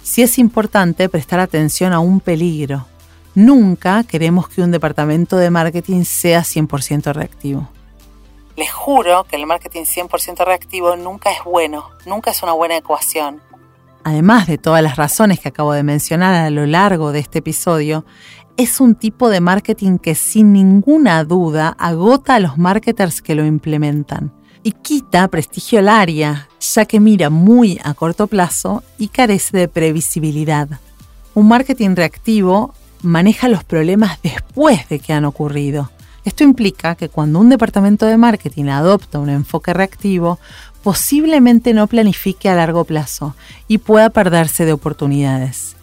sí 0.03 0.23
es 0.23 0.39
importante 0.39 1.09
prestar 1.09 1.41
atención 1.41 1.93
a 1.93 2.01
un 2.01 2.21
peligro. 2.21 2.87
Nunca 3.35 4.05
queremos 4.05 4.49
que 4.49 4.63
un 4.63 4.71
departamento 4.71 5.37
de 5.37 5.51
marketing 5.51 6.05
sea 6.05 6.41
100% 6.41 7.13
reactivo. 7.13 7.69
Les 8.57 8.71
juro 8.71 9.25
que 9.25 9.37
el 9.37 9.47
marketing 9.47 9.85
100% 9.85 10.45
reactivo 10.45 10.97
nunca 10.97 11.31
es 11.31 11.43
bueno, 11.45 11.91
nunca 12.07 12.31
es 12.31 12.43
una 12.43 12.53
buena 12.53 12.77
ecuación. 12.77 13.41
Además 14.03 14.47
de 14.47 14.59
todas 14.59 14.83
las 14.83 14.97
razones 14.97 15.41
que 15.41 15.49
acabo 15.49 15.73
de 15.73 15.83
mencionar 15.83 16.35
a 16.35 16.51
lo 16.51 16.67
largo 16.67 17.13
de 17.13 17.21
este 17.21 17.39
episodio, 17.39 18.05
es 18.57 18.81
un 18.81 18.95
tipo 18.95 19.31
de 19.31 19.41
marketing 19.41 19.99
que 19.99 20.15
sin 20.15 20.53
ninguna 20.53 21.25
duda 21.25 21.77
agota 21.79 22.35
a 22.35 22.41
los 22.41 22.59
marketers 22.59 23.23
que 23.23 23.35
lo 23.35 23.47
implementan 23.47 24.33
y 24.63 24.73
quita 24.73 25.29
prestigio 25.29 25.79
al 25.79 25.89
área, 25.89 26.49
ya 26.61 26.85
que 26.85 27.01
mira 27.01 27.31
muy 27.31 27.81
a 27.83 27.95
corto 27.95 28.27
plazo 28.27 28.83
y 28.99 29.09
carece 29.09 29.57
de 29.57 29.69
previsibilidad. 29.69 30.69
Un 31.35 31.49
marketing 31.49 31.95
reactivo 31.95 32.75
maneja 33.03 33.49
los 33.49 33.65
problemas 33.65 34.19
después 34.23 34.89
de 34.89 34.99
que 34.99 35.13
han 35.13 35.25
ocurrido. 35.25 35.91
Esto 36.25 36.45
implica 36.45 36.95
que 36.95 37.09
cuando 37.09 37.39
un 37.39 37.49
departamento 37.49 38.07
de 38.07 38.17
marketing 38.17 38.67
adopta 38.67 39.19
un 39.19 39.31
enfoque 39.31 39.73
reactivo, 39.73 40.39
posiblemente 40.83 41.73
no 41.73 41.87
planifique 41.87 42.49
a 42.49 42.55
largo 42.55 42.85
plazo 42.85 43.35
y 43.69 43.79
pueda 43.79 44.11
perderse 44.11 44.65
de 44.65 44.73
oportunidades. 44.73 45.77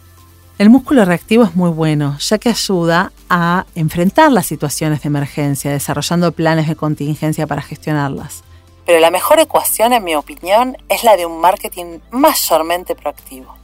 El 0.58 0.70
músculo 0.70 1.04
reactivo 1.04 1.44
es 1.44 1.54
muy 1.54 1.70
bueno, 1.70 2.18
ya 2.18 2.38
que 2.38 2.48
ayuda 2.48 3.12
a 3.30 3.66
enfrentar 3.74 4.32
las 4.32 4.46
situaciones 4.46 5.02
de 5.02 5.08
emergencia, 5.08 5.70
desarrollando 5.70 6.32
planes 6.32 6.68
de 6.68 6.76
contingencia 6.76 7.46
para 7.46 7.62
gestionarlas 7.62 8.42
pero 8.88 9.00
la 9.00 9.10
mejor 9.10 9.38
ecuación, 9.38 9.92
en 9.92 10.02
mi 10.02 10.14
opinión, 10.14 10.74
es 10.88 11.04
la 11.04 11.18
de 11.18 11.26
un 11.26 11.42
marketing 11.42 11.98
mayormente 12.10 12.94
proactivo. 12.94 13.54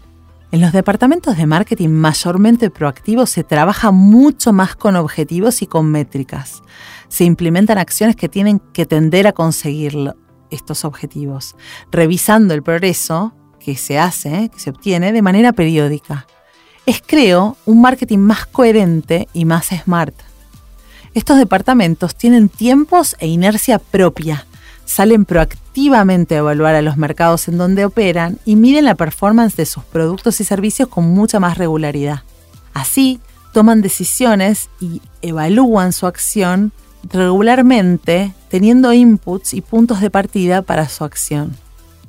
En 0.52 0.60
los 0.60 0.72
departamentos 0.72 1.36
de 1.36 1.46
marketing 1.46 1.88
mayormente 1.88 2.70
proactivos 2.70 3.30
se 3.30 3.42
trabaja 3.42 3.90
mucho 3.90 4.52
más 4.52 4.76
con 4.76 4.94
objetivos 4.94 5.62
y 5.62 5.66
con 5.66 5.90
métricas. 5.90 6.62
Se 7.08 7.24
implementan 7.24 7.78
acciones 7.78 8.14
que 8.14 8.28
tienen 8.28 8.60
que 8.72 8.86
tender 8.86 9.26
a 9.26 9.32
conseguir 9.32 10.14
estos 10.50 10.84
objetivos, 10.84 11.56
revisando 11.90 12.54
el 12.54 12.62
progreso 12.62 13.34
que 13.58 13.76
se 13.76 13.98
hace, 13.98 14.50
que 14.50 14.60
se 14.60 14.70
obtiene 14.70 15.12
de 15.12 15.22
manera 15.22 15.52
periódica. 15.52 16.26
Es, 16.86 17.02
creo, 17.04 17.56
un 17.64 17.80
marketing 17.80 18.18
más 18.18 18.46
coherente 18.46 19.26
y 19.32 19.44
más 19.46 19.68
smart. 19.68 20.14
Estos 21.14 21.38
departamentos 21.38 22.14
tienen 22.14 22.48
tiempos 22.48 23.16
e 23.18 23.26
inercia 23.26 23.78
propia 23.78 24.46
salen 24.84 25.24
proactivamente 25.24 26.34
a 26.34 26.38
evaluar 26.38 26.74
a 26.74 26.82
los 26.82 26.96
mercados 26.96 27.48
en 27.48 27.58
donde 27.58 27.84
operan 27.84 28.38
y 28.44 28.56
miden 28.56 28.84
la 28.84 28.94
performance 28.94 29.56
de 29.56 29.66
sus 29.66 29.84
productos 29.84 30.40
y 30.40 30.44
servicios 30.44 30.88
con 30.88 31.04
mucha 31.04 31.40
más 31.40 31.58
regularidad. 31.58 32.22
Así, 32.72 33.20
toman 33.52 33.82
decisiones 33.82 34.68
y 34.80 35.00
evalúan 35.22 35.92
su 35.92 36.06
acción 36.06 36.72
regularmente 37.10 38.34
teniendo 38.48 38.92
inputs 38.92 39.54
y 39.54 39.60
puntos 39.60 40.00
de 40.00 40.10
partida 40.10 40.62
para 40.62 40.88
su 40.88 41.04
acción. 41.04 41.56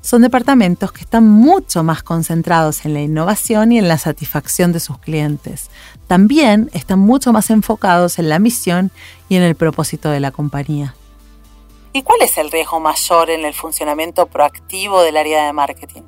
Son 0.01 0.21
departamentos 0.21 0.91
que 0.91 1.01
están 1.01 1.27
mucho 1.27 1.83
más 1.83 2.03
concentrados 2.03 2.85
en 2.85 2.93
la 2.93 3.01
innovación 3.01 3.71
y 3.71 3.79
en 3.79 3.87
la 3.87 3.97
satisfacción 3.97 4.71
de 4.71 4.79
sus 4.79 4.99
clientes. 4.99 5.71
También 6.07 6.69
están 6.73 6.99
mucho 6.99 7.33
más 7.33 7.49
enfocados 7.49 8.19
en 8.19 8.29
la 8.29 8.37
misión 8.37 8.91
y 9.29 9.35
en 9.35 9.41
el 9.41 9.55
propósito 9.55 10.11
de 10.11 10.19
la 10.19 10.29
compañía. 10.29 10.93
¿Y 11.95 12.03
cuál 12.03 12.21
es 12.23 12.37
el 12.37 12.51
riesgo 12.51 12.81
mayor 12.81 13.29
en 13.29 13.45
el 13.45 13.53
funcionamiento 13.53 14.25
proactivo 14.25 15.01
del 15.01 15.15
área 15.15 15.45
de 15.45 15.53
marketing? 15.53 16.01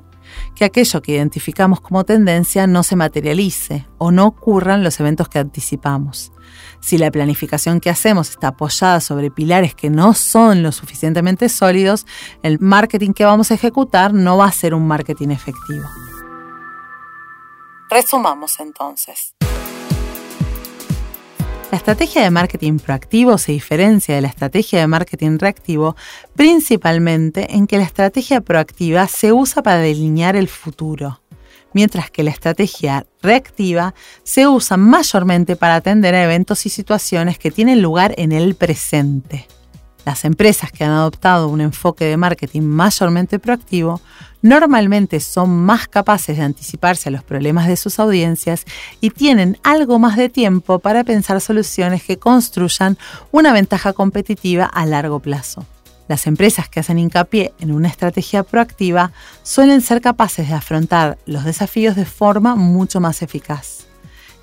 Que 0.54 0.66
aquello 0.66 1.00
que 1.00 1.12
identificamos 1.12 1.80
como 1.80 2.04
tendencia 2.04 2.66
no 2.66 2.82
se 2.82 2.94
materialice 2.94 3.86
o 3.96 4.10
no 4.10 4.26
ocurran 4.26 4.84
los 4.84 5.00
eventos 5.00 5.30
que 5.30 5.38
anticipamos. 5.38 6.30
Si 6.80 6.98
la 6.98 7.10
planificación 7.10 7.80
que 7.80 7.88
hacemos 7.88 8.28
está 8.28 8.48
apoyada 8.48 9.00
sobre 9.00 9.30
pilares 9.30 9.74
que 9.74 9.88
no 9.88 10.12
son 10.12 10.62
lo 10.62 10.72
suficientemente 10.72 11.48
sólidos, 11.48 12.04
el 12.42 12.58
marketing 12.60 13.14
que 13.14 13.24
vamos 13.24 13.50
a 13.50 13.54
ejecutar 13.54 14.12
no 14.12 14.36
va 14.36 14.44
a 14.44 14.52
ser 14.52 14.74
un 14.74 14.86
marketing 14.86 15.30
efectivo. 15.30 15.88
Resumamos 17.88 18.60
entonces. 18.60 19.32
La 21.70 21.76
estrategia 21.76 22.22
de 22.22 22.30
marketing 22.30 22.78
proactivo 22.78 23.36
se 23.36 23.52
diferencia 23.52 24.14
de 24.14 24.22
la 24.22 24.28
estrategia 24.28 24.80
de 24.80 24.86
marketing 24.86 25.38
reactivo 25.38 25.96
principalmente 26.34 27.54
en 27.54 27.66
que 27.66 27.76
la 27.76 27.84
estrategia 27.84 28.40
proactiva 28.40 29.06
se 29.06 29.32
usa 29.32 29.62
para 29.62 29.76
delinear 29.76 30.34
el 30.34 30.48
futuro, 30.48 31.20
mientras 31.74 32.10
que 32.10 32.22
la 32.22 32.30
estrategia 32.30 33.06
reactiva 33.20 33.94
se 34.22 34.48
usa 34.48 34.78
mayormente 34.78 35.56
para 35.56 35.74
atender 35.74 36.14
a 36.14 36.24
eventos 36.24 36.64
y 36.64 36.70
situaciones 36.70 37.38
que 37.38 37.50
tienen 37.50 37.82
lugar 37.82 38.14
en 38.16 38.32
el 38.32 38.54
presente. 38.54 39.46
Las 40.08 40.24
empresas 40.24 40.72
que 40.72 40.84
han 40.84 40.92
adoptado 40.92 41.48
un 41.48 41.60
enfoque 41.60 42.06
de 42.06 42.16
marketing 42.16 42.62
mayormente 42.62 43.38
proactivo 43.38 44.00
normalmente 44.40 45.20
son 45.20 45.50
más 45.50 45.86
capaces 45.86 46.38
de 46.38 46.44
anticiparse 46.44 47.10
a 47.10 47.12
los 47.12 47.22
problemas 47.22 47.68
de 47.68 47.76
sus 47.76 47.98
audiencias 47.98 48.64
y 49.02 49.10
tienen 49.10 49.58
algo 49.62 49.98
más 49.98 50.16
de 50.16 50.30
tiempo 50.30 50.78
para 50.78 51.04
pensar 51.04 51.42
soluciones 51.42 52.04
que 52.04 52.18
construyan 52.18 52.96
una 53.32 53.52
ventaja 53.52 53.92
competitiva 53.92 54.64
a 54.64 54.86
largo 54.86 55.20
plazo. 55.20 55.66
Las 56.08 56.26
empresas 56.26 56.70
que 56.70 56.80
hacen 56.80 56.98
hincapié 56.98 57.52
en 57.60 57.70
una 57.70 57.88
estrategia 57.88 58.44
proactiva 58.44 59.12
suelen 59.42 59.82
ser 59.82 60.00
capaces 60.00 60.48
de 60.48 60.54
afrontar 60.54 61.18
los 61.26 61.44
desafíos 61.44 61.96
de 61.96 62.06
forma 62.06 62.56
mucho 62.56 62.98
más 62.98 63.20
eficaz. 63.20 63.84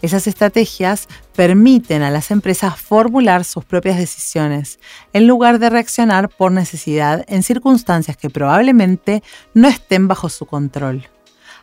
Esas 0.03 0.27
estrategias 0.27 1.07
permiten 1.35 2.01
a 2.01 2.11
las 2.11 2.31
empresas 2.31 2.79
formular 2.79 3.43
sus 3.43 3.65
propias 3.65 3.97
decisiones, 3.97 4.79
en 5.13 5.27
lugar 5.27 5.59
de 5.59 5.69
reaccionar 5.69 6.29
por 6.29 6.51
necesidad 6.51 7.25
en 7.27 7.43
circunstancias 7.43 8.17
que 8.17 8.29
probablemente 8.29 9.21
no 9.53 9.67
estén 9.67 10.07
bajo 10.07 10.29
su 10.29 10.45
control. 10.45 11.07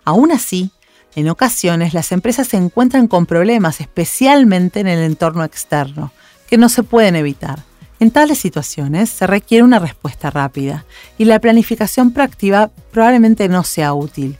Aún 0.04 0.32
así, 0.32 0.70
en 1.14 1.28
ocasiones 1.28 1.94
las 1.94 2.12
empresas 2.12 2.48
se 2.48 2.56
encuentran 2.56 3.08
con 3.08 3.26
problemas, 3.26 3.80
especialmente 3.80 4.80
en 4.80 4.88
el 4.88 5.00
entorno 5.00 5.44
externo, 5.44 6.12
que 6.48 6.58
no 6.58 6.68
se 6.68 6.82
pueden 6.82 7.16
evitar. 7.16 7.60
En 8.00 8.10
tales 8.10 8.38
situaciones 8.38 9.10
se 9.10 9.26
requiere 9.26 9.62
una 9.62 9.78
respuesta 9.78 10.30
rápida 10.30 10.84
y 11.18 11.24
la 11.24 11.38
planificación 11.38 12.12
proactiva 12.12 12.70
probablemente 12.90 13.48
no 13.48 13.62
sea 13.62 13.94
útil. 13.94 14.38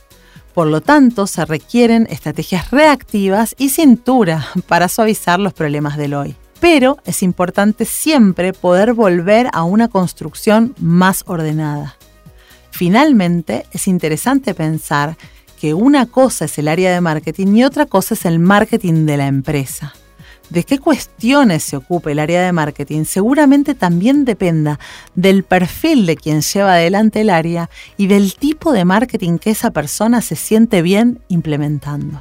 Por 0.55 0.67
lo 0.67 0.81
tanto, 0.81 1.27
se 1.27 1.45
requieren 1.45 2.07
estrategias 2.11 2.71
reactivas 2.71 3.55
y 3.59 3.71
cintura 3.71 4.47
para 4.67 4.88
suavizar 4.88 5.41
los 5.41 5.55
problemas 5.55 5.97
del 5.97 6.15
hoy. 6.15 6.37
Pero 6.61 6.99
es 7.05 7.23
importante 7.23 7.85
siempre 7.85 8.53
poder 8.53 8.93
volver 8.93 9.49
a 9.53 9.65
una 9.65 9.88
construcción 9.88 10.75
más 10.79 11.25
ordenada. 11.27 11.97
Finalmente, 12.71 13.67
es 13.73 13.88
interesante 13.88 14.55
pensar 14.55 15.17
que 15.61 15.75
una 15.75 16.07
cosa 16.07 16.45
es 16.45 16.59
el 16.59 16.69
área 16.69 16.93
de 16.93 17.01
marketing 17.01 17.55
y 17.55 17.65
otra 17.65 17.87
cosa 17.87 18.15
es 18.15 18.25
el 18.25 18.38
marketing 18.38 19.07
de 19.07 19.17
la 19.17 19.27
empresa 19.27 19.95
de 20.53 20.65
qué 20.65 20.79
cuestiones 20.79 21.62
se 21.62 21.77
ocupe 21.77 22.12
el 22.12 22.19
área 22.19 22.45
de 22.45 22.53
marketing 22.53 23.05
seguramente 23.05 23.75
también 23.75 24.27
dependa 24.27 24.79
del 25.15 25.45
perfil 25.45 26.05
de 26.05 26.17
quien 26.17 26.43
lleva 26.43 26.75
adelante 26.75 27.23
el 27.23 27.31
área 27.31 27.71
y 27.97 28.07
del 28.07 28.35
tipo 28.35 28.73
de 28.73 28.85
marketing 28.85 29.38
que 29.38 29.51
esa 29.51 29.71
persona 29.71 30.21
se 30.21 30.37
siente 30.37 30.83
bien 30.83 31.21
implementando. 31.29 32.21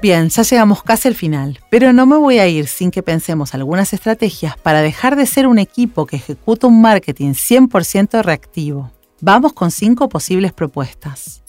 Bien, 0.00 0.30
ya 0.30 0.42
llegamos 0.42 0.82
casi 0.82 1.08
al 1.08 1.14
final, 1.14 1.60
pero 1.68 1.92
no 1.92 2.06
me 2.06 2.16
voy 2.16 2.38
a 2.38 2.48
ir 2.48 2.66
sin 2.66 2.90
que 2.90 3.02
pensemos 3.02 3.54
algunas 3.54 3.92
estrategias 3.92 4.56
para 4.56 4.80
dejar 4.80 5.16
de 5.16 5.26
ser 5.26 5.46
un 5.46 5.58
equipo 5.58 6.06
que 6.06 6.16
ejecuta 6.16 6.66
un 6.66 6.80
marketing 6.80 7.32
100% 7.32 8.22
reactivo. 8.22 8.90
Vamos 9.20 9.52
con 9.52 9.70
cinco 9.70 10.08
posibles 10.08 10.54
propuestas. 10.54 11.42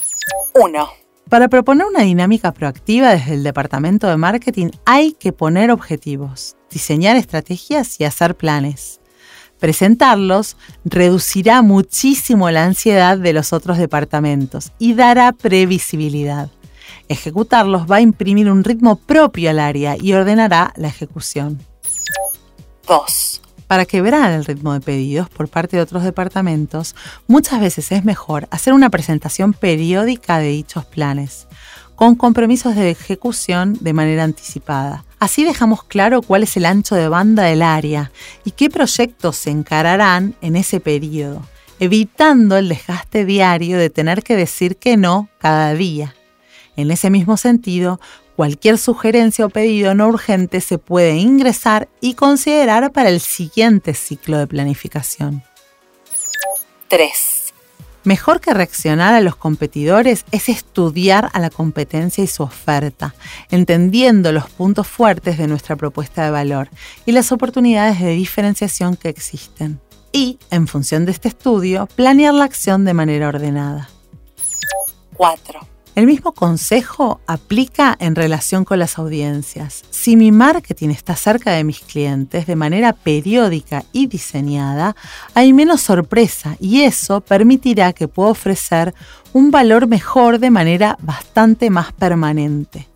1. 0.53 1.00
Para 1.29 1.47
proponer 1.47 1.87
una 1.87 2.01
dinámica 2.01 2.51
proactiva 2.51 3.11
desde 3.11 3.35
el 3.35 3.43
departamento 3.43 4.07
de 4.07 4.17
marketing 4.17 4.69
hay 4.85 5.13
que 5.13 5.31
poner 5.31 5.71
objetivos, 5.71 6.57
diseñar 6.69 7.15
estrategias 7.15 7.99
y 7.99 8.03
hacer 8.03 8.35
planes. 8.35 8.99
Presentarlos 9.59 10.57
reducirá 10.83 11.61
muchísimo 11.61 12.49
la 12.49 12.65
ansiedad 12.65 13.17
de 13.17 13.31
los 13.31 13.53
otros 13.53 13.77
departamentos 13.77 14.71
y 14.79 14.95
dará 14.95 15.31
previsibilidad. 15.33 16.49
Ejecutarlos 17.07 17.89
va 17.89 17.97
a 17.97 18.01
imprimir 18.01 18.49
un 18.49 18.63
ritmo 18.63 18.95
propio 18.95 19.49
al 19.51 19.59
área 19.59 19.95
y 19.99 20.13
ordenará 20.13 20.73
la 20.75 20.87
ejecución. 20.87 21.59
2. 22.87 23.40
Para 23.71 23.85
quebrar 23.85 24.33
el 24.33 24.43
ritmo 24.43 24.73
de 24.73 24.81
pedidos 24.81 25.29
por 25.29 25.47
parte 25.47 25.77
de 25.77 25.83
otros 25.83 26.03
departamentos, 26.03 26.93
muchas 27.25 27.61
veces 27.61 27.93
es 27.93 28.03
mejor 28.03 28.49
hacer 28.51 28.73
una 28.73 28.89
presentación 28.89 29.53
periódica 29.53 30.39
de 30.39 30.49
dichos 30.49 30.83
planes, 30.83 31.47
con 31.95 32.15
compromisos 32.15 32.75
de 32.75 32.89
ejecución 32.89 33.77
de 33.79 33.93
manera 33.93 34.25
anticipada. 34.25 35.05
Así 35.19 35.45
dejamos 35.45 35.85
claro 35.85 36.21
cuál 36.21 36.43
es 36.43 36.57
el 36.57 36.65
ancho 36.65 36.95
de 36.95 37.07
banda 37.07 37.43
del 37.43 37.61
área 37.61 38.11
y 38.43 38.51
qué 38.51 38.69
proyectos 38.69 39.37
se 39.37 39.51
encararán 39.51 40.35
en 40.41 40.57
ese 40.57 40.81
periodo, 40.81 41.41
evitando 41.79 42.57
el 42.57 42.67
desgaste 42.67 43.23
diario 43.23 43.77
de 43.77 43.89
tener 43.89 44.21
que 44.21 44.35
decir 44.35 44.75
que 44.75 44.97
no 44.97 45.29
cada 45.39 45.73
día. 45.75 46.13
En 46.75 46.91
ese 46.91 47.09
mismo 47.09 47.37
sentido, 47.37 47.99
Cualquier 48.41 48.79
sugerencia 48.79 49.45
o 49.45 49.49
pedido 49.49 49.93
no 49.93 50.07
urgente 50.07 50.61
se 50.61 50.79
puede 50.79 51.15
ingresar 51.17 51.89
y 51.99 52.15
considerar 52.15 52.91
para 52.91 53.09
el 53.09 53.19
siguiente 53.19 53.93
ciclo 53.93 54.39
de 54.39 54.47
planificación. 54.47 55.43
3. 56.87 57.53
Mejor 58.03 58.41
que 58.41 58.53
reaccionar 58.53 59.13
a 59.13 59.21
los 59.21 59.35
competidores 59.35 60.25
es 60.31 60.49
estudiar 60.49 61.29
a 61.33 61.39
la 61.39 61.51
competencia 61.51 62.23
y 62.23 62.27
su 62.27 62.41
oferta, 62.41 63.13
entendiendo 63.51 64.31
los 64.31 64.49
puntos 64.49 64.87
fuertes 64.87 65.37
de 65.37 65.45
nuestra 65.45 65.75
propuesta 65.75 66.23
de 66.23 66.31
valor 66.31 66.69
y 67.05 67.11
las 67.11 67.31
oportunidades 67.31 67.99
de 67.99 68.09
diferenciación 68.09 68.95
que 68.95 69.09
existen. 69.09 69.79
Y, 70.11 70.39
en 70.49 70.67
función 70.67 71.05
de 71.05 71.11
este 71.11 71.27
estudio, 71.27 71.87
planear 71.95 72.33
la 72.33 72.45
acción 72.45 72.85
de 72.85 72.95
manera 72.95 73.27
ordenada. 73.27 73.89
4. 75.13 75.70
El 75.93 76.05
mismo 76.05 76.31
consejo 76.31 77.19
aplica 77.27 77.97
en 77.99 78.15
relación 78.15 78.63
con 78.63 78.79
las 78.79 78.97
audiencias. 78.97 79.83
Si 79.89 80.15
mi 80.15 80.31
marketing 80.31 80.89
está 80.89 81.17
cerca 81.17 81.51
de 81.51 81.65
mis 81.65 81.81
clientes 81.81 82.47
de 82.47 82.55
manera 82.55 82.93
periódica 82.93 83.83
y 83.91 84.07
diseñada, 84.07 84.95
hay 85.33 85.51
menos 85.51 85.81
sorpresa 85.81 86.55
y 86.61 86.83
eso 86.83 87.19
permitirá 87.19 87.91
que 87.91 88.07
pueda 88.07 88.29
ofrecer 88.29 88.95
un 89.33 89.51
valor 89.51 89.87
mejor 89.87 90.39
de 90.39 90.49
manera 90.49 90.97
bastante 91.01 91.69
más 91.69 91.91
permanente. 91.91 92.87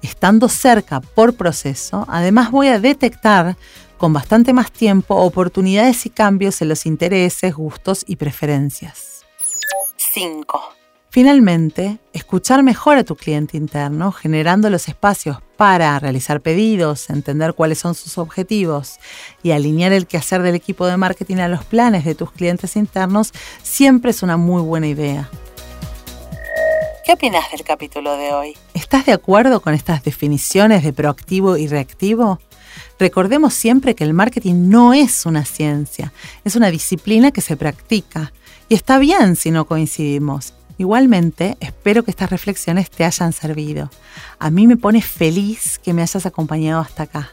Estando 0.00 0.48
cerca 0.48 1.00
por 1.00 1.34
proceso, 1.34 2.06
además 2.08 2.50
voy 2.50 2.68
a 2.68 2.80
detectar 2.80 3.56
con 3.98 4.14
bastante 4.14 4.54
más 4.54 4.72
tiempo 4.72 5.16
oportunidades 5.16 6.06
y 6.06 6.10
cambios 6.10 6.62
en 6.62 6.68
los 6.68 6.86
intereses, 6.86 7.54
gustos 7.54 8.04
y 8.06 8.16
preferencias. 8.16 9.26
5. 9.96 10.77
Finalmente, 11.10 11.98
escuchar 12.12 12.62
mejor 12.62 12.98
a 12.98 13.04
tu 13.04 13.16
cliente 13.16 13.56
interno, 13.56 14.12
generando 14.12 14.68
los 14.68 14.88
espacios 14.88 15.38
para 15.56 15.98
realizar 15.98 16.42
pedidos, 16.42 17.08
entender 17.08 17.54
cuáles 17.54 17.78
son 17.78 17.94
sus 17.94 18.18
objetivos 18.18 18.98
y 19.42 19.52
alinear 19.52 19.92
el 19.92 20.06
quehacer 20.06 20.42
del 20.42 20.54
equipo 20.54 20.86
de 20.86 20.98
marketing 20.98 21.36
a 21.36 21.48
los 21.48 21.64
planes 21.64 22.04
de 22.04 22.14
tus 22.14 22.30
clientes 22.30 22.76
internos, 22.76 23.32
siempre 23.62 24.10
es 24.10 24.22
una 24.22 24.36
muy 24.36 24.60
buena 24.60 24.86
idea. 24.86 25.30
¿Qué 27.06 27.14
opinas 27.14 27.50
del 27.52 27.62
capítulo 27.62 28.18
de 28.18 28.32
hoy? 28.34 28.56
¿Estás 28.74 29.06
de 29.06 29.12
acuerdo 29.12 29.60
con 29.60 29.72
estas 29.72 30.04
definiciones 30.04 30.84
de 30.84 30.92
proactivo 30.92 31.56
y 31.56 31.68
reactivo? 31.68 32.38
Recordemos 32.98 33.54
siempre 33.54 33.94
que 33.94 34.04
el 34.04 34.12
marketing 34.12 34.68
no 34.68 34.92
es 34.92 35.24
una 35.24 35.46
ciencia, 35.46 36.12
es 36.44 36.54
una 36.54 36.70
disciplina 36.70 37.30
que 37.30 37.40
se 37.40 37.56
practica. 37.56 38.30
Y 38.68 38.74
está 38.74 38.98
bien 38.98 39.36
si 39.36 39.50
no 39.50 39.66
coincidimos. 39.66 40.52
Igualmente, 40.78 41.58
espero 41.60 42.02
que 42.04 42.12
estas 42.12 42.30
reflexiones 42.30 42.88
te 42.90 43.04
hayan 43.04 43.32
servido. 43.32 43.90
A 44.38 44.50
mí 44.50 44.68
me 44.68 44.76
pone 44.76 45.02
feliz 45.02 45.78
que 45.78 45.92
me 45.92 46.02
hayas 46.02 46.24
acompañado 46.24 46.80
hasta 46.80 47.02
acá. 47.02 47.30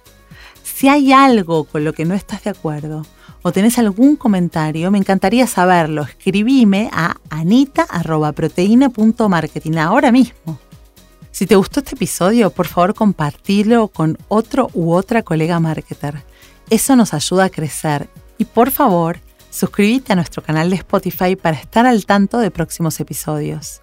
Si 0.63 0.89
hay 0.89 1.13
algo 1.13 1.65
con 1.65 1.83
lo 1.83 1.93
que 1.93 2.05
no 2.05 2.15
estás 2.15 2.43
de 2.43 2.49
acuerdo 2.49 3.05
o 3.43 3.51
tenés 3.51 3.77
algún 3.77 4.15
comentario, 4.15 4.89
me 4.89 4.97
encantaría 4.97 5.45
saberlo. 5.45 6.01
Escribime 6.01 6.89
a 6.91 7.17
anita.proteína.marketing 7.29 9.77
ahora 9.77 10.11
mismo. 10.11 10.57
Si 11.29 11.45
te 11.45 11.55
gustó 11.55 11.81
este 11.81 11.93
episodio, 11.95 12.49
por 12.49 12.65
favor 12.65 12.95
compartilo 12.95 13.89
con 13.89 14.17
otro 14.27 14.71
u 14.73 14.93
otra 14.93 15.21
colega 15.21 15.59
marketer. 15.59 16.23
Eso 16.71 16.95
nos 16.95 17.13
ayuda 17.13 17.43
a 17.45 17.49
crecer. 17.49 18.09
Y 18.39 18.45
por 18.45 18.71
favor, 18.71 19.19
Suscríbete 19.55 20.11
a 20.11 20.17
nuestro 20.17 20.43
canal 20.43 20.69
de 20.69 20.75
Spotify 20.75 21.37
para 21.37 21.55
estar 21.55 21.85
al 21.85 22.05
tanto 22.05 22.39
de 22.39 22.51
próximos 22.51 22.99
episodios. 22.99 23.81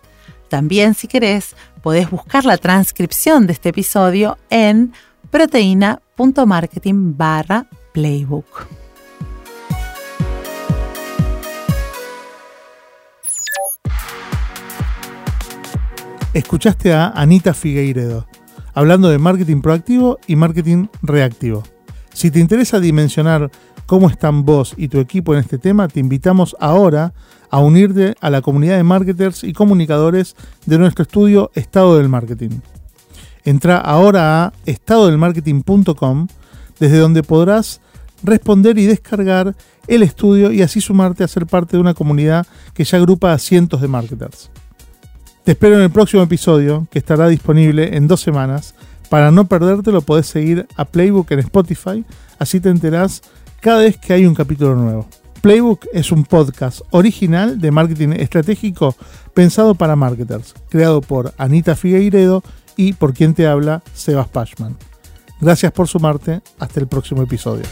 También, 0.50 0.92
si 0.92 1.08
querés, 1.08 1.56
podés 1.80 2.10
buscar 2.10 2.44
la 2.44 2.58
transcripción 2.58 3.46
de 3.46 3.54
este 3.54 3.70
episodio 3.70 4.36
en 4.50 4.92
proteína.marketing 5.30 7.16
barra 7.16 7.66
playbook. 7.94 8.66
Escuchaste 16.34 16.92
a 16.92 17.08
Anita 17.08 17.54
Figueiredo 17.54 18.26
hablando 18.74 19.08
de 19.08 19.18
marketing 19.18 19.62
proactivo 19.62 20.18
y 20.26 20.36
marketing 20.36 20.88
reactivo. 21.00 21.62
Si 22.12 22.30
te 22.30 22.40
interesa 22.40 22.78
dimensionar 22.78 23.50
cómo 23.86 24.08
están 24.08 24.44
vos 24.44 24.74
y 24.76 24.88
tu 24.88 24.98
equipo 24.98 25.34
en 25.34 25.40
este 25.40 25.58
tema, 25.58 25.88
te 25.88 26.00
invitamos 26.00 26.56
ahora 26.60 27.12
a 27.50 27.58
unirte 27.58 28.14
a 28.20 28.30
la 28.30 28.40
comunidad 28.40 28.76
de 28.76 28.82
marketers 28.82 29.44
y 29.44 29.52
comunicadores 29.52 30.36
de 30.66 30.78
nuestro 30.78 31.02
estudio 31.02 31.50
Estado 31.54 31.98
del 31.98 32.08
Marketing. 32.08 32.60
Entra 33.44 33.78
ahora 33.78 34.44
a 34.44 34.52
estadodelmarketing.com, 34.66 36.28
desde 36.78 36.98
donde 36.98 37.22
podrás 37.22 37.80
responder 38.22 38.78
y 38.78 38.86
descargar 38.86 39.54
el 39.86 40.02
estudio 40.02 40.52
y 40.52 40.62
así 40.62 40.80
sumarte 40.80 41.24
a 41.24 41.28
ser 41.28 41.46
parte 41.46 41.76
de 41.76 41.80
una 41.80 41.94
comunidad 41.94 42.46
que 42.72 42.84
ya 42.84 42.98
agrupa 42.98 43.32
a 43.32 43.38
cientos 43.38 43.80
de 43.80 43.88
marketers. 43.88 44.50
Te 45.44 45.52
espero 45.52 45.74
en 45.74 45.82
el 45.82 45.90
próximo 45.90 46.22
episodio, 46.22 46.86
que 46.90 47.00
estará 47.00 47.26
disponible 47.26 47.96
en 47.96 48.06
dos 48.06 48.20
semanas. 48.20 48.74
Para 49.10 49.32
no 49.32 49.48
perdértelo 49.48 50.00
podés 50.00 50.26
seguir 50.26 50.68
a 50.76 50.84
Playbook 50.84 51.32
en 51.32 51.40
Spotify, 51.40 52.04
así 52.38 52.60
te 52.60 52.68
enterás 52.68 53.22
cada 53.62 53.82
vez 53.82 53.96
que 53.96 54.12
hay 54.12 54.26
un 54.26 54.34
capítulo 54.34 54.74
nuevo. 54.74 55.08
Playbook 55.40 55.86
es 55.92 56.12
un 56.12 56.24
podcast 56.24 56.80
original 56.90 57.60
de 57.60 57.70
marketing 57.70 58.10
estratégico 58.10 58.94
pensado 59.34 59.74
para 59.74 59.96
marketers, 59.96 60.54
creado 60.68 61.00
por 61.00 61.32
Anita 61.38 61.76
Figueiredo 61.76 62.42
y 62.76 62.92
por 62.92 63.14
quien 63.14 63.34
te 63.34 63.46
habla, 63.46 63.82
Sebas 63.94 64.28
Pashman. 64.28 64.76
Gracias 65.40 65.72
por 65.72 65.88
sumarte. 65.88 66.42
Hasta 66.58 66.80
el 66.80 66.88
próximo 66.88 67.22
episodio. 67.22 67.64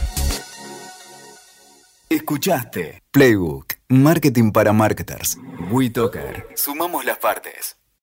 Escuchaste 2.09 3.03
Playbook, 3.11 3.73
Marketing 3.89 4.51
para 4.51 4.73
Marketers. 4.73 5.37
WeToker. 5.71 6.47
Sumamos 6.55 7.05
las 7.05 7.17
partes. 7.17 7.80